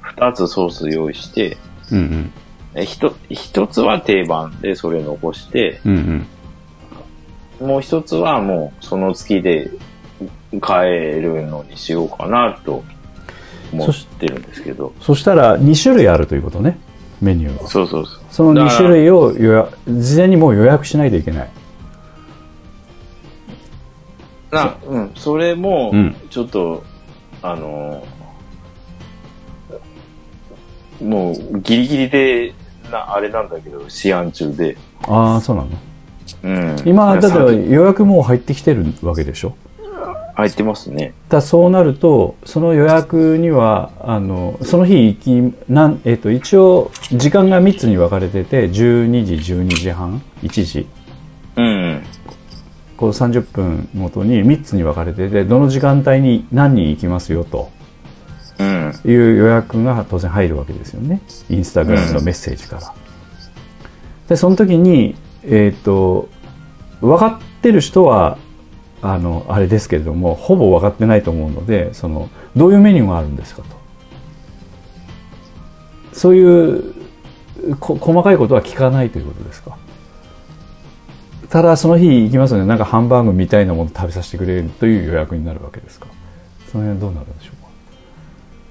[0.00, 1.56] 二つソース用意して、
[1.90, 2.32] うんうん。
[2.74, 6.26] え一一つは定番でそれ残して、うん
[7.60, 7.68] うん。
[7.68, 9.70] もう一つはもうその月で
[10.50, 12.82] 変えるのにしようかなと
[13.72, 14.92] 思ってるんですけど。
[15.00, 16.78] そしたら2種類あるということね
[17.20, 18.20] メニューはそうそうそう。
[18.30, 21.50] その2だから種類を予約事前にもう予約しないといけない
[24.50, 26.84] な、うん、それもうん、ちょっと、
[27.42, 28.06] あの、
[31.02, 32.54] もう、ギリギリで、
[32.90, 34.76] な、あれなんだけど、試案中で。
[35.08, 35.68] ああそうなの
[36.44, 36.76] うん。
[36.84, 39.54] 今だって先予約もう入ってきてるわけでしょ？
[40.34, 41.14] 入ってますね。
[41.28, 50.86] だそうなるとその予約にはあのその日行きなん、えっと一応時間が3つに分かれてて12時12時半1時
[51.56, 52.02] うん。
[52.96, 57.70] こう30分ごとに3つに分かれててどの時間帯に何人行きますよと
[58.58, 58.92] うん。
[59.04, 62.94] いう予約が当然入るわけですよねインスタグラムのメッセージから。
[64.28, 66.28] でその時に、えっと
[67.00, 68.38] 分かってる人は
[69.02, 73.68] あのあれですけれどもほぼ分かってないと思うのでそのどういうメニューがあるんですかと。
[76.12, 76.94] そういう
[77.80, 79.76] こ細かいことは聞かないということですか。
[81.48, 86.06] ただその日行きますのでなんかハンバーグみたいなもの食べさせてくれるという予約になるわけですか。
[86.72, 87.62] その辺はどうなるんでしょう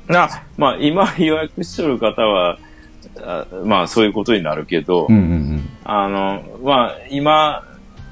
[0.08, 0.14] か。
[0.14, 2.58] な、まあ、今予約しとる方は、
[3.24, 5.70] あまあ、そういうことになるけど、うんうん。
[5.84, 7.64] あの、まあ、今、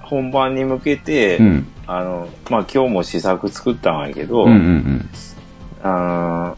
[0.10, 1.46] 本番に向けて、うん。
[1.46, 5.10] うんあの、まあ、今日も試作作ったんやけど、うんうんうん。
[5.82, 6.56] あ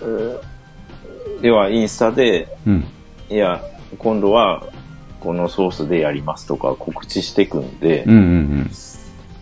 [0.00, 0.40] のう
[1.42, 2.84] 要はインスタで、うん。
[3.28, 3.60] いや、
[3.98, 4.62] 今度は
[5.18, 8.70] このソースでやりますとか告知していくんでう、んうん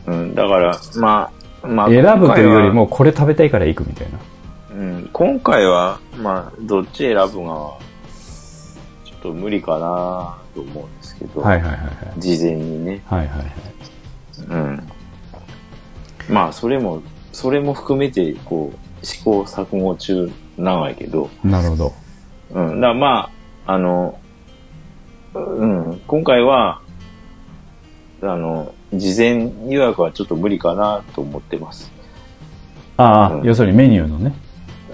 [0.06, 0.22] うん。
[0.22, 1.30] うん、だから、ま
[1.62, 4.18] あ、まあ、選ぶというより今もこれ食べたいから行くみたいな。
[4.70, 7.76] うん、今回は、まあ、どっち選ぶが、ちょ
[9.16, 11.86] っと無理かなと思うんですけど、はいはいはいは
[12.16, 13.46] い事前にね、はいはいはい
[14.48, 14.88] うん。
[16.28, 17.02] まあ、それも、
[17.32, 21.92] それも含めて、こう、試行錯誤中なんやけど、なるほど
[22.52, 22.80] うん。
[22.80, 23.30] だからま
[23.66, 24.18] あ、あの、
[25.34, 26.80] うん、今回は、
[28.22, 31.92] あの、事前予約はちょっと無理かなと思ってます。
[32.96, 34.32] ああ、うん要するにメニューのね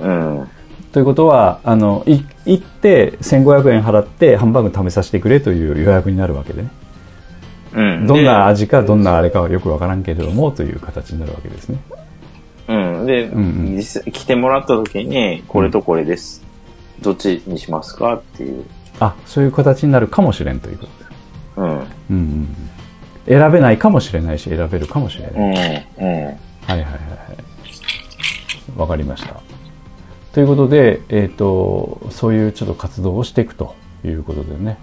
[0.01, 0.49] うん。
[0.91, 6.71] ということはあのい行って1500円払ってハンバーグ食べさせてくれという予約になるわけでね
[7.75, 8.07] うん。
[8.07, 11.79] どんな味かどんなあれかはよくわからんけれどもという形になるわけですね
[12.67, 13.07] で、うん。
[13.07, 13.43] で、うん
[13.77, 16.45] うん来てもらった時に、これとこれです。
[17.01, 18.65] どっちにしますかっていう。
[19.01, 21.11] あそういう形になるかもしれんということです
[21.57, 21.67] うん。
[21.67, 22.57] うんうんうん
[23.25, 25.45] 選べないかもしれないし選べるかもしれない、うん。
[25.45, 25.53] うん。
[25.55, 26.37] はい
[26.67, 29.41] はいはいはいわかりました
[30.33, 33.75] ということで、えー、とそういうちょっと活動をしていくと
[34.05, 34.79] いうことでね。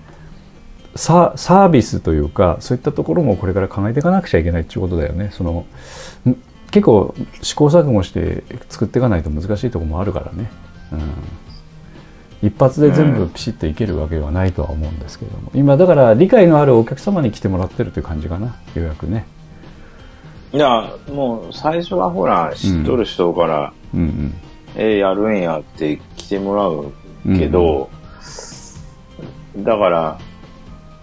[0.95, 5.29] ササービスというかそういったところもこれから考えていかなくちゃいけないっていうことだよね。
[5.31, 5.65] その
[6.27, 6.35] ん
[6.71, 10.51] 結構試行錯誤して作っていかないと難しいところもあるからね、
[12.41, 15.51] うん、一発で全部ピシッといけるわけではないとは思うんですけれども。
[15.55, 18.47] 今だから理解のあるお客様に来てもらってるという感じかな。
[18.47, 19.25] ようやくね。
[20.51, 24.33] いや、もう最初はほら、知っとる人から、うんうん
[24.75, 26.91] えーやるんやって来てもらう
[27.37, 27.89] けど、
[29.57, 30.19] だから、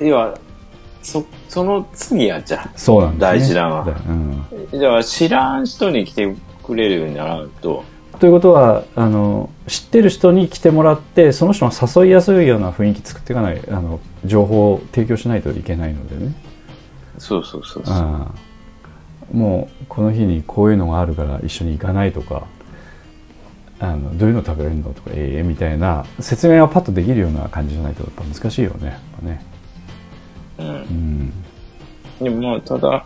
[0.01, 0.39] 要は、
[1.03, 3.19] そ、その次やっちゃそうなんね。
[3.19, 3.87] 大事なのは。
[4.09, 4.47] うん。
[4.73, 4.79] う。
[4.79, 7.85] じゃあ知らん人に来てくれるようにならんと、
[8.19, 16.35] ということはあの知ってる人に来てもらってその人が誘いやすいような雰囲気作っていかないあの情報を提供しないといけないのでね。
[17.19, 19.37] そうそうそうそう。
[19.37, 22.47] もうこの日にこういうのがあるから一緒に行かないとか
[23.79, 29.45] あのどういうの食べれるのとかええみたいな説明がパッとできるような感じじゃないとやっぱ難しいよねやっぱね。
[30.59, 30.67] うん。
[30.67, 30.71] う。
[30.71, 31.33] ん。
[32.21, 33.05] でもまあ、ただ、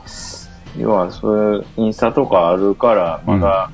[0.79, 3.71] 要はそういうインスタとかあるから、まだ、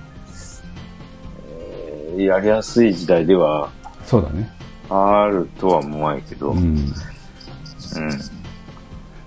[1.48, 3.70] えーやりやすい時代では
[4.06, 4.50] そうだね。
[4.88, 6.58] あるとは思わないけど、うん。
[6.58, 6.86] うん。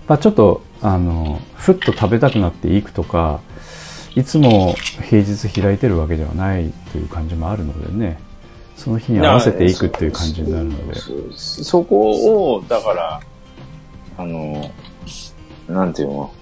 [0.08, 3.40] まあ、ちょっとあのふっと食べたくなって行くとか
[4.16, 4.74] いつも
[5.08, 8.18] 平日開いてるわけではないという感じもあるのでね
[8.76, 10.94] その日に合わせていくっていう感じになるので
[11.36, 13.20] そそこを、だから、
[14.16, 14.70] あの、
[15.68, 16.32] なんていうの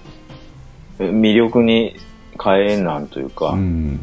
[0.99, 1.95] 魅力に
[2.41, 3.99] 変えなんというか、うん、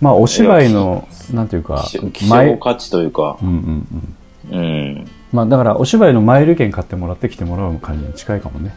[0.00, 4.16] まあお芝居のなんていうか希少価値というか、うんうん
[4.50, 5.08] うんうん。
[5.32, 8.74] まあだからお芝居のマイル券買ってもらって来てもらう感じに近いかもね、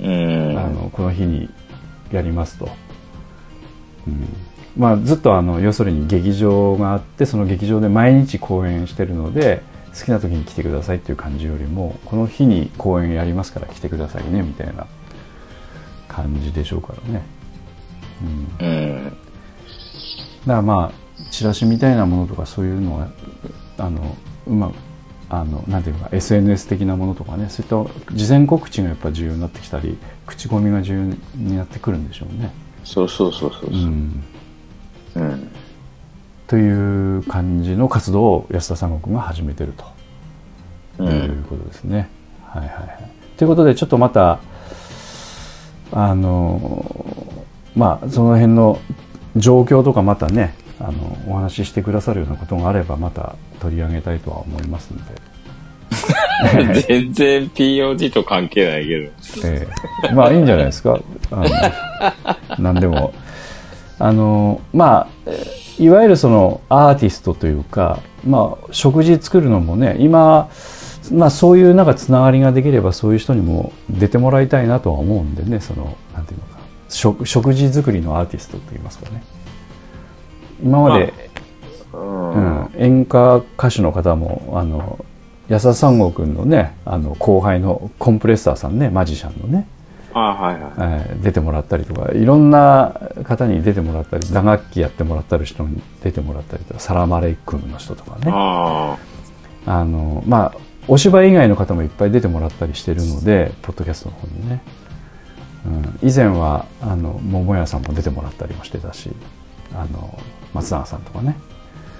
[0.00, 0.58] うん。
[0.58, 1.50] あのこの日に
[2.10, 2.68] やりますと、
[4.76, 9.62] まあ、ずっとあの要するに劇場があってその劇場で毎日公演してるので
[9.98, 14.86] 好きな時に来てくださいっていう感じよりもこの日に公演やりますから来てくださいねみたいな
[16.08, 17.22] 感じでしょうからね、
[18.60, 19.04] うん、うん。
[19.04, 19.16] だか
[20.46, 23.08] らまあチラシみたいなものとかそういうのは
[23.76, 24.74] あのうまく
[25.28, 29.96] あのなんていうか SNS 的なものとかねそういった事前告知がやっぱ重要になってきたり
[30.26, 31.02] 口コミが重要
[31.36, 32.52] になってくるんでしょうね。
[32.84, 33.70] そうそうそうそう。
[33.70, 34.22] うん、
[35.14, 35.50] うん。
[36.46, 39.84] という感じの活動を安田三国が始めてると
[40.98, 41.04] う。
[41.04, 42.08] いうんことですね。
[42.44, 44.40] はいはいはい、ということでちょっとまた
[45.90, 48.78] あのまあその辺の
[49.36, 59.10] 状況とかまたねあのお話ししてくださるようなことがあればまた取り上げたいとは思いますので、 全然 POD と関係ないけど。
[59.44, 59.68] え
[60.10, 60.98] えまあいいんじゃないですか
[61.32, 61.36] あ
[62.58, 63.14] の何でも
[63.98, 70.50] あのまあえいわゆるそのアーティストというか、まあ、食事作るのもね今、
[71.12, 79.24] まあ、そういうなんかつながりができればそういう人にも出てもらいたいなとは思うんでねそのなんていうのか食食事作りのアーティストといいますかね
[80.62, 81.12] 今まで、
[81.92, 82.32] うん。
[82.32, 85.04] うん、演歌歌手の方もあの
[85.48, 89.66] 安田三郷君のねあの後輩のコンプレッサーさんねマジシャンのね、
[91.22, 98.30] 出てもらったりとかいろんな方に出てもらったり打楽器やってもらったり人に出てもらったりとかサラマレイクムの人とかね。
[98.32, 98.96] あ
[99.64, 100.54] あのまあ
[100.88, 104.60] お芝居以外の方もいっぱい出てもらったりしてるのでポッドキャストの方にね、
[105.66, 105.68] う
[106.04, 109.10] ん、以前はあの桃屋さんも出てもらったりもしてたし
[109.72, 110.18] あの
[110.52, 111.36] 松永さんとかね。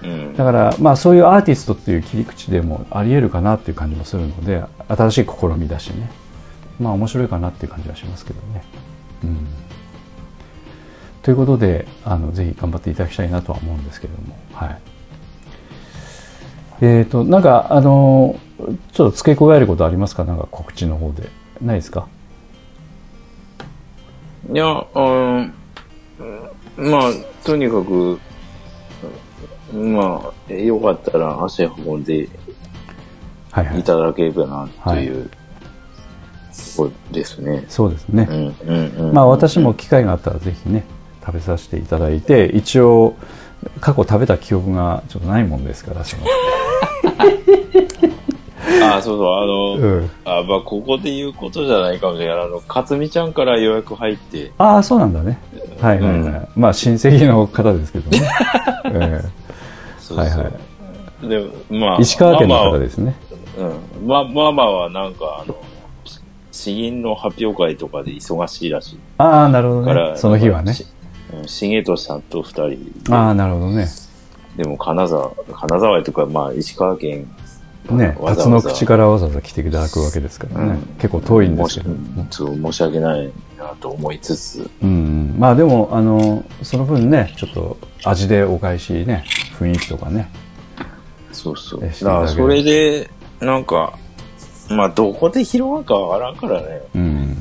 [0.03, 0.07] あ。
[0.07, 0.37] うん。
[0.37, 6.11] だから、まあ、そういうアーティストっていう切り口でもありえるかなっていう感じもするので新しい試みだしね
[6.83, 8.65] まあ面白いかなっていう感じはしますけどね。
[9.25, 9.47] うん、
[11.23, 14.81] ということであのぜひ頑張っていただきたいなとは思うんですけれどもはい。
[16.81, 18.39] えー、となんかあの
[18.93, 20.25] ちょっと付け加えることありますか？
[20.25, 21.29] なんか告知の方で
[21.61, 22.09] ないですか？
[24.53, 25.55] いや、うん。
[26.77, 27.13] まあ、
[27.45, 28.19] とにかく、
[29.73, 32.29] まあ、よかったら足運んで
[33.51, 35.42] はいはいいただければな、という、ところですね。
[37.69, 39.15] そうですね、うん、うん、うん。
[39.15, 40.85] まあ私も機会があったらぜひね
[41.25, 43.17] 食べさせていただいて一応
[43.81, 46.25] 過去食べた記憶がちょっとないもんですからその、
[48.83, 52.45] あ、そうそう、あの、うん、あ、まあ、ここで言うことじゃないかもしれない。
[52.45, 55.39] あの、かつみちゃんから予約入って、ああそうなんだね。
[55.81, 58.29] はいはいはい、まあ親戚の方ですけどね、
[58.87, 59.23] え
[59.99, 60.19] そうそう。
[60.19, 60.51] はいは
[61.23, 61.29] い。
[61.29, 63.15] で、まあ、え石川県の方ですね。
[63.59, 64.07] うん。
[64.07, 65.57] ま、ママはなんか、あの、
[66.53, 69.01] 詩吟の発表会とかで忙しいらしい。
[69.19, 70.17] ああなるほどね。
[70.17, 70.75] その日はね。
[71.47, 72.77] 重俊さんと二人で。
[73.11, 73.89] ああなるほどね。
[74.57, 77.27] でも金沢、金沢とか、まあ、石川県。
[77.91, 78.37] ねわざわざ。
[78.37, 80.79] 辰の口からわざわざ来ていただくわけですからね、うん。
[80.99, 81.95] 結構遠いんですけど。
[82.31, 89.25] 申し訳ないなと思いつつ、うんうん、まあでもあのその分ねちょっと味でお返しね
[89.59, 90.29] 雰囲気とかね。
[91.33, 91.81] そうそう。
[91.85, 93.99] えだから、それで、なんか、
[94.73, 96.83] まあ、どこで広がるかわからんからね。
[96.95, 97.37] うん。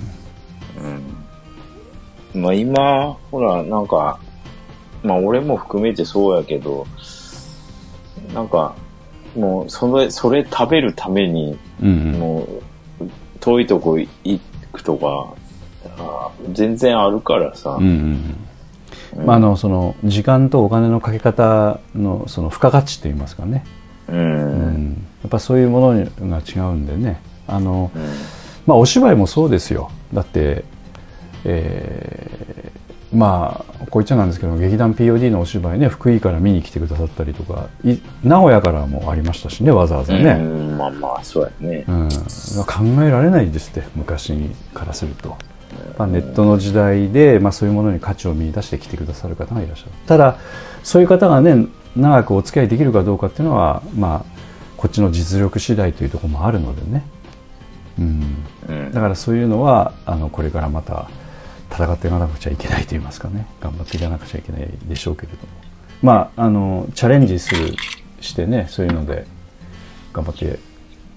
[2.34, 2.41] うん。
[2.41, 4.19] まあ、今、ほら、なんか、
[5.03, 6.86] まあ、俺も含めてそうやけど、
[8.34, 8.75] なんか、
[9.36, 11.88] もう、それ、それ食べるために、うん。
[11.88, 12.61] うんもう、
[13.39, 14.09] 遠いとこ行
[14.71, 15.34] くとか、
[15.97, 18.36] あ全然あるからさ、うんうん。
[19.17, 19.25] うん。
[19.25, 23.65] まあ、あのその時間とお金のかけ方のその付加価値といいますかね、
[24.10, 24.12] う。
[24.12, 24.20] うん。
[24.20, 24.89] ん、
[25.24, 27.22] やっぱそういうものが違うんでね。
[27.47, 27.91] あの、
[28.66, 29.91] まあ、お芝居もそうですよ。
[30.14, 30.64] だって、
[31.43, 32.82] えー
[33.14, 41.86] まあこう言っちゃなんですけど劇団 POD のお芝居ね福井から見に来てくださったりとかい名古屋からもありましたしねわざわざね、うんまあまあ、そうやね。
[41.88, 41.91] う。
[41.91, 44.34] ん、考えられないですって昔
[44.74, 45.38] からすると、
[45.97, 49.91] まあ、ネットの時代で、まあ、そういうものに価値を見出してきてくださる方がいらっしゃる。
[50.08, 50.38] ただ
[50.84, 54.42] そういう方がね長くお付き合いできるかどうかっていうのは、まあ、
[54.78, 57.04] こっちの実力次第というところもあるのでね、
[58.00, 58.92] うん、うん。
[58.92, 61.10] だからそういうのはあのこれからまた
[61.72, 63.48] 戦っていかなくちゃいけないと言いますかね。
[63.62, 65.48] 頑張っていかなくちゃいけないでしょうけれども。
[66.02, 67.76] まああのチャレンジする
[68.20, 69.26] してねそういうので
[70.14, 70.60] 頑張って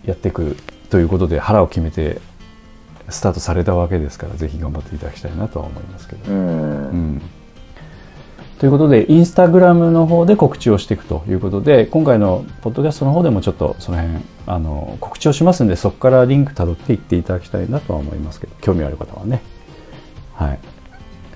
[0.05, 0.57] やっていく
[0.91, 2.21] ということで腹を決めて
[3.09, 6.33] スタートされたわけですからぜひ頑張っていただきたいなとは思いますけど。
[6.33, 6.39] うん。
[6.39, 7.23] うん
[8.65, 19.43] ということでインスタグラムの方で告知をしていくということで今回のポッドキャストの方でもちょっとその辺あの告知をしますんでそこからリンクたどっていっていただきたいなとは思いますけど興味ある方はね
[20.33, 20.59] はい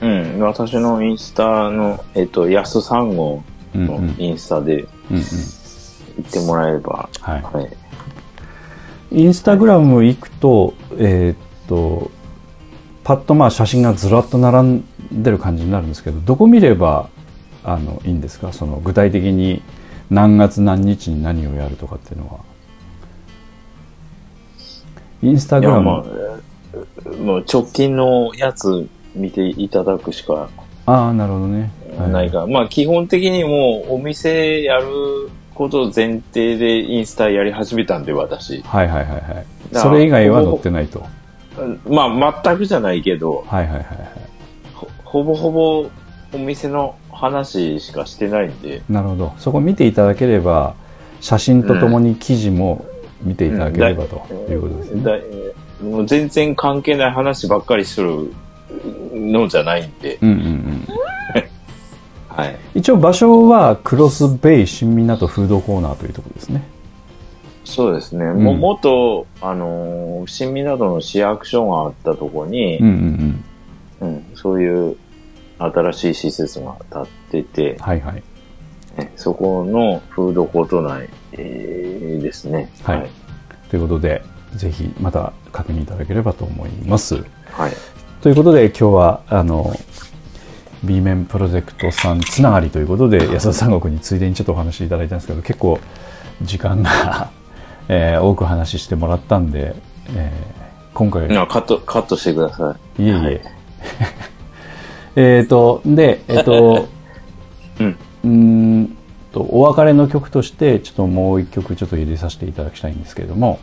[0.01, 0.41] うん。
[0.41, 3.43] 私のインスタの、えっと、安三号
[3.75, 7.77] のうんうんインスタでうんうん行ってもらえれば、はいはい。
[9.13, 12.11] インスタグラム行くとえーっと
[13.05, 17.11] パッとまあ写真がずらっと並んでる感じになるんですけどどこ見れば
[17.73, 18.53] あのいいんですか？
[18.53, 19.63] その具体的に
[20.11, 22.41] 何月何日に何をやるとかっていうのは。
[25.23, 25.83] インスタグラム。
[25.83, 30.49] まあ、もう直近のやつ見ていただくしか
[30.87, 32.11] ああなるほどね、はい。
[32.11, 32.39] ないか。
[32.39, 34.87] ら、まあ基本的にもうお店やる
[35.55, 38.63] こと前提でインスタやり始めたんで、私。
[38.63, 39.47] はいはいはいはい。
[39.73, 41.05] それ以外は載ってないと。
[41.89, 43.87] まあ全くじゃないけど、はいはいはいはい。
[44.73, 45.91] ほほぼほぼ
[46.33, 49.35] お店の話しかしてないんで、なるほど。
[49.39, 50.75] そこ見ていただければ
[51.21, 52.87] 写真とともに記事も
[53.23, 58.33] 見ていただければということですね、だもう全然関係ない話ばっかりする
[59.13, 60.87] のじゃないんで、うんうんうん。
[62.29, 62.57] はい。
[62.75, 66.63] 一応場所はクロスベイ新港フードコーナーというところですね。
[67.65, 68.25] そうですね。
[68.27, 68.43] ん。
[68.43, 73.45] も元、あのー新港の市役所があったとこに、うんうん
[74.01, 74.09] うん。
[74.09, 74.97] うん、そういう
[75.59, 78.23] 新しい施設が建ってて、はいはい
[78.97, 82.71] ねそこのフードコート内、えーですね。
[82.83, 83.11] はい
[83.71, 84.23] ということで
[84.55, 87.17] ぜひまた確認いただければと思います
[87.53, 87.73] はい。
[88.23, 89.73] ということで今日はあの
[90.83, 95.79] B 面プロジェクトさんつながりということで安田三国についでにちょっとお話しいただいたんですけど結構
[96.43, 97.31] 時間が、
[97.89, 99.75] えー多く話してもらったんで、
[100.15, 100.59] えー
[100.95, 103.05] 今回なカット、カットしてください。
[103.05, 103.19] いえいえ。
[103.19, 103.41] はい
[105.21, 106.89] えっと、で、えっ、と、
[107.81, 107.97] うん。
[108.23, 108.97] うーん
[109.33, 113.59] と、お別れの曲として、ちょっともう一曲ちょっと入れさせていただきたいんですけれども、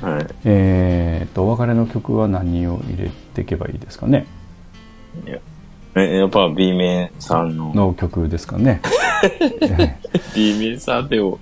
[0.00, 0.26] はい。
[0.46, 4.26] えっと、お別れの曲は何を入れていけばいいですかね？
[5.96, 7.72] え、やっぱ B 面さんの。
[7.74, 8.80] の曲ですかね。
[10.34, 11.38] B 面さんでも、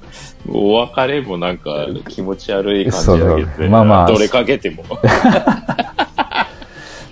[0.49, 4.85] お別れもなんか気持ち悪い感じだけど、そうまあまあどれかけても。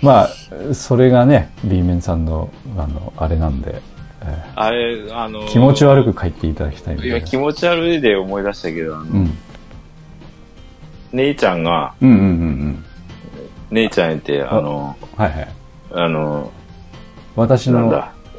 [0.01, 0.29] まあ、
[0.73, 3.81] それがね、B 面さんの、あの、あれなんで、
[4.23, 6.95] えあれ、あのー気持ち悪く書いていただきたい。
[6.97, 9.37] いや、気持ち悪いで思い出したけど、あの、うん。
[11.13, 12.85] 姉ちゃんが、うんうんうんうん。
[13.71, 15.47] 姉ちゃんやって、あの、はいはい。
[15.93, 16.51] あの、
[17.35, 17.87] 私の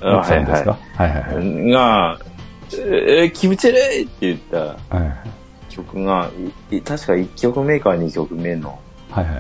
[0.01, 0.79] 奥さんですか？
[0.97, 1.71] はいはいはい。
[1.71, 2.19] が、
[2.75, 5.15] えー、気持ち悪いって言ったはいはい
[5.71, 6.31] 曲が、
[6.71, 8.79] い確か1曲目か2曲目の、
[9.11, 9.31] はいは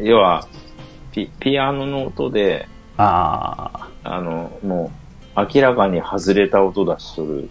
[0.00, 0.06] い。
[0.06, 0.46] 要は、
[1.26, 4.92] ピピアノの音で、ああの、も
[5.36, 7.50] う、明らかに外れた音出しとる。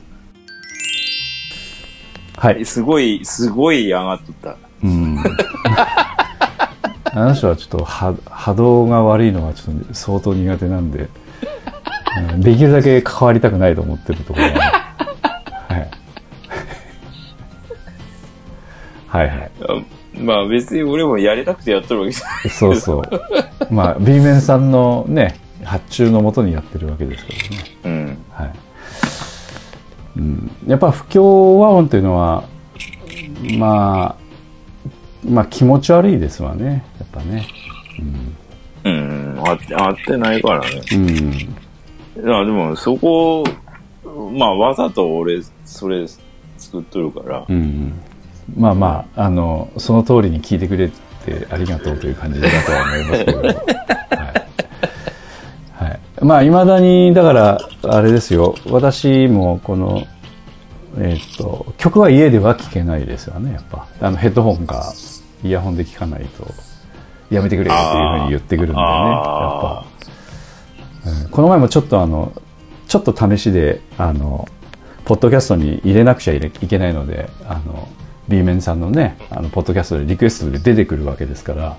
[2.37, 2.47] あ。
[2.47, 2.65] はい。
[2.65, 4.55] すごい、すごい上がっとった。
[4.83, 5.17] うん。
[7.13, 11.09] あの人はちょっと波波動が悪いのがちょっと相当苦手なんで、
[12.33, 15.89] うんできるだけ関わりたくないと思ってるところが、はい。
[19.07, 19.51] はいはい。
[19.61, 22.49] あまあ別に俺もやりたくてやっとるわけじゃない。
[22.49, 23.73] そうそう。
[23.73, 27.63] まあ、B 面さんのね、発注のもとにやってるわけですからね。
[27.83, 28.17] うん。
[28.31, 28.53] はい。
[30.17, 32.43] うん、やっぱ不協和音というのは、
[33.57, 34.27] まあ、
[35.27, 36.83] まあ気持ち悪いですわね。
[36.99, 37.47] やっぱね。
[38.83, 39.39] うん。
[39.45, 40.81] あって、合ってないからね。
[40.93, 41.09] うん。
[41.09, 43.43] いや、でもそこ、
[44.33, 46.07] まあわざと俺、それ
[46.57, 47.45] 作っとるから。
[47.47, 47.93] うん。
[48.55, 50.89] まあまあ、あの、その通りに聞いてくれ
[51.25, 53.41] てありがとうという感じだとは思いますけど。
[53.41, 53.55] はい。
[55.73, 55.99] はい。
[56.21, 58.55] まあ、いまだに、だから、あれですよ。
[58.69, 60.05] 私も、この、
[60.99, 63.85] えっ、と、曲は家では聴けないですよね、やっぱ。
[64.01, 64.93] あの、ヘッドホンか、
[65.43, 66.47] イヤホンで聴かないと、
[67.29, 69.85] やめてくれよっていうふうに言ってくるんでね、やっあぱ。
[69.91, 72.33] うんこの前もちょっとあの、
[72.87, 74.47] ちょっと試しで、あの、
[75.05, 77.87] ポッドキャストに入れなくちゃいけないので、あの、
[78.27, 81.77] B 面さんのね、あの、ポッドキャストでリクエストで出てくるわけですから、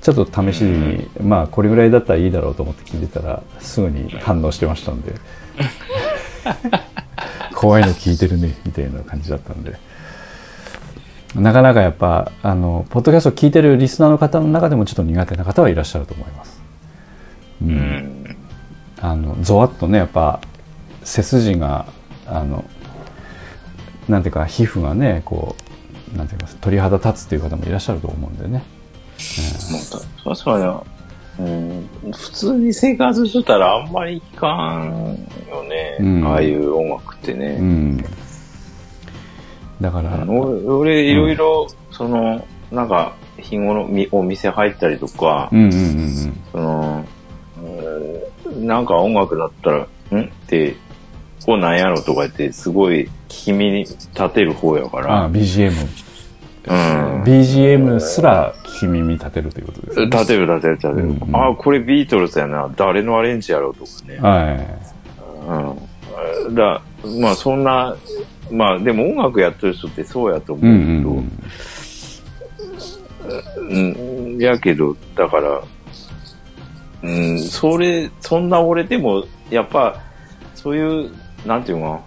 [0.00, 5.14] ちょっと試しに、まあ、これぐらいだったらいいだろうと思って聞いてたら、すぐに反応してましたんで、
[7.54, 9.76] 怖いの聞いてるね、みたいな感じだったんで。
[11.34, 16.60] なかなかやっぱ、あの、ポッドキャストを聞いてるリスナーの方の中でもちょっと苦手な方はいらっしゃると思います。
[17.62, 18.36] うーうんん。
[19.04, 20.40] あのゾワッとねやっぱ
[21.02, 21.86] 背筋が
[22.26, 22.64] あの
[24.08, 25.63] なんていうか皮膚がねこう
[26.16, 28.64] なんていうか鳥肌立つっていう方もいらっしゃると思うんでね、
[29.70, 29.82] もう
[30.24, 30.84] た確か
[31.38, 35.18] に、うん、普通に生活してたらあんまり聞かん
[35.48, 35.96] よね。
[36.00, 36.26] うん。
[36.26, 37.58] ああいう音楽ってうね。
[37.58, 37.96] ん、
[39.80, 47.04] だから、俺、俺いろいろ、その、なんか、日頃みお店入ったりとか、うんうんうんその、
[48.46, 50.24] うんなんか音楽だったら、ん？
[50.24, 50.76] って、
[51.44, 55.72] こうなんやろとか言って、すごい聞き立てる方やから、BGM、
[56.66, 57.22] うん。
[57.24, 60.94] BGM すら聞き耳立てるということですね立てる立てる立てる。
[60.94, 62.70] うんうんああ、これビートルズやな。
[62.76, 64.18] 誰のアレンジやろうとかね。
[64.18, 64.66] はい
[66.46, 66.54] うん。
[66.54, 66.82] だ
[67.20, 67.96] まあそんな、
[68.50, 71.30] まあでも音楽やってる人ってそうやと思うけど、ん
[73.70, 73.78] う
[74.36, 75.62] ん、やけど、だから、
[77.02, 80.00] うん、それ、そんな俺でも、やっぱ、
[80.54, 81.10] そういう、
[81.46, 81.92] なんていうの？
[81.92, 82.02] かな、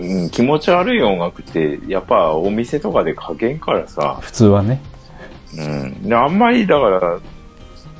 [0.00, 4.80] うん、気持ち悪い音楽って、やっぱお店とかでかけんからさ、普通はね。
[5.56, 6.08] うん。
[6.08, 7.18] であんまり、だから、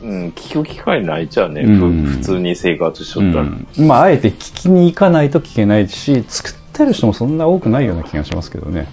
[0.03, 2.05] うん、聞く機会ないじゃんね、うん。
[2.05, 3.45] ふ普通に生活しとうったら。
[3.45, 3.67] ん。
[3.79, 8.87] まああえて聞きに行かないと聞けないし作ってる人もそんな多くないような気がしますけどね。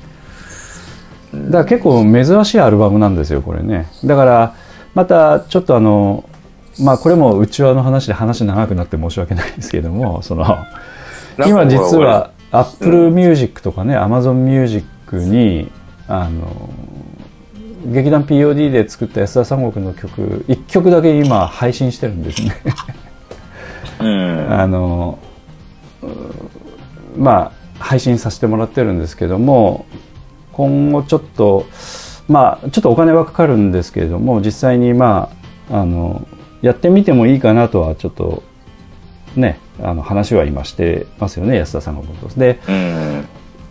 [1.33, 3.87] だから結構珍しいアルバムなんですよこれね。
[4.05, 4.55] だから
[4.93, 6.29] またちょっとあの
[6.79, 10.45] まあこれも内輪の話で話長くなって申し訳ないですけれどもその
[12.53, 15.71] なんか今実ほらは Apple Music とかね Amazon Music に
[16.07, 16.69] あの
[17.85, 22.55] 劇団 POD で作った安田三国の曲1曲だけ今配信してるんですね
[23.99, 24.53] 俺うん。
[24.53, 25.19] あの
[26.01, 29.85] うまあ配信させてもらってるんですけども
[30.53, 31.65] 今後ちょっと
[32.27, 35.29] まあちょっとお金はかかるんですけれども実際にま
[35.69, 36.27] ああの
[36.61, 38.43] やってみてもいいかなとはちょっと
[39.35, 43.25] ねあの話は今してますよね安田さんのことでうん。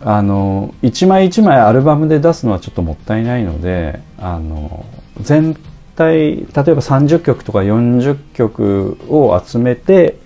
[0.05, 4.85] あの一枚一枚アルバムで出すのはちょっともったいないのであの
[5.21, 5.55] 全
[5.95, 10.17] 体例えば30曲とか40曲を集めて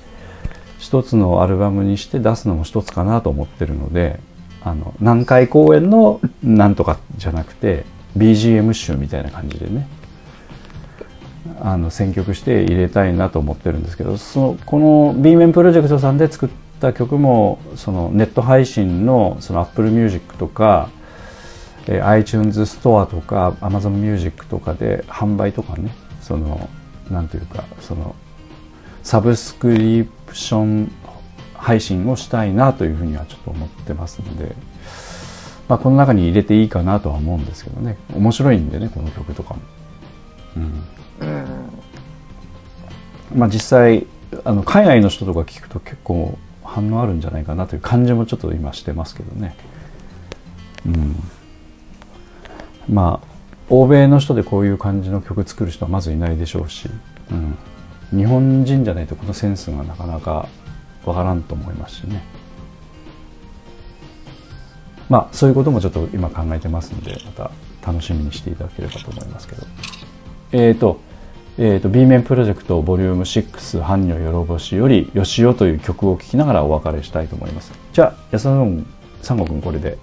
[0.78, 4.18] 一つのアルバムにして出すのも一つかなと思ってるので
[4.62, 7.84] あの南海公演のなんとかじゃなくて
[8.16, 9.88] BGM 集みたいな感じでね
[11.60, 16.48] あの選曲して入れたいなと思ってるんですけどそのこの B 面プロジェクトさんで作っ
[16.80, 20.90] た曲もそのネット配信のその Apple Music とか、
[21.88, 25.90] え iTunes ストアとか Amazon Music とかで販売とかね
[26.20, 26.68] その
[27.10, 28.14] なんていうかその
[29.02, 30.92] サブスクリプション
[31.54, 34.54] 配信をしたいなというふうにはちょっと思ってますので、
[35.68, 39.60] まあ、この中に入れていいかなとは思うんですけどね面白いんでねこの曲とかも。
[40.56, 40.84] うん。
[43.34, 44.06] まあ、実際
[44.44, 49.56] あの海外の人とか聞くと結構反応あるんじゃないかなという感じもちょっと今してますけどね。
[50.86, 51.16] うん、
[52.88, 53.28] まあ
[53.68, 56.88] 欧米の人でこういう感じの曲作る人はまずいないでしょうし、
[57.30, 57.34] う
[58.14, 60.48] ん、日本人じゃないとこのセンスがなかなか
[61.04, 62.22] わからんと思いますしね。
[65.08, 67.50] まあそういうこともちょっと今考えてますんでまた
[67.86, 69.66] 楽しみにしていただければと思いますけど。
[70.52, 71.05] えーと
[71.58, 78.48] えー、と B 面プロジェクトボリューム6「般若よろぼし」より「よしお」という曲を聴きながらお別れしたいと思いますじゃあ安田
[79.22, 79.96] さん君これで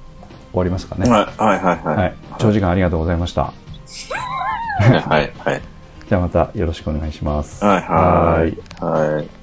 [0.51, 1.95] 終わりますかねはいはいはいはい。
[1.97, 5.61] はい、長時間ありがとうございましたはいはい。
[6.09, 8.83] じゃあまたよろしくお願いしますはいはい。
[8.83, 9.42] はい。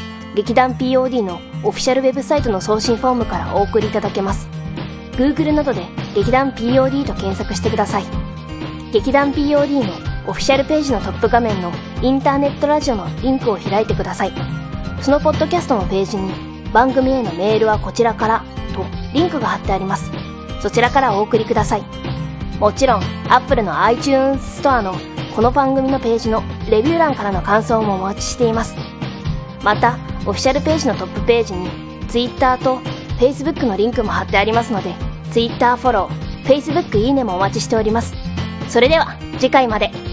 [0.35, 4.47] 劇団 POD のオフィシャルウェブサイトの送信フォームからお送りいただけます。
[5.13, 5.85] Google などで
[6.15, 8.05] 劇団 POD と検索してください。
[8.93, 9.93] 劇団 POD の
[10.27, 11.71] オフィシャルページのトップ画面の
[12.01, 14.31] インターネットラジオのリンクを開いてください。
[15.01, 16.31] そのポッドキャストのページに
[16.71, 18.43] 番組へのメールはこちらから
[18.73, 20.11] とリンクが貼ってあります。
[20.61, 21.83] そちらからお送りください。
[22.59, 24.95] もちろん Apple の iTunes ストアの
[25.35, 28.75] この番組のページのレビュー欄からの感想もお待ちしています。
[29.63, 31.69] またオフィシャルページのトップページに
[32.07, 32.77] Twitter と
[33.19, 34.93] Facebook のリンクも貼ってありますので
[35.31, 38.13] Twitter フォロー Facebook いいねもお待ちしております。
[38.67, 40.10] それでは次回まで。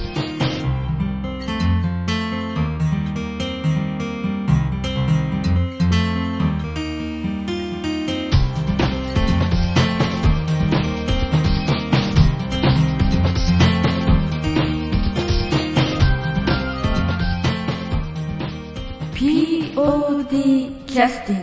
[20.99, 21.38] Justin.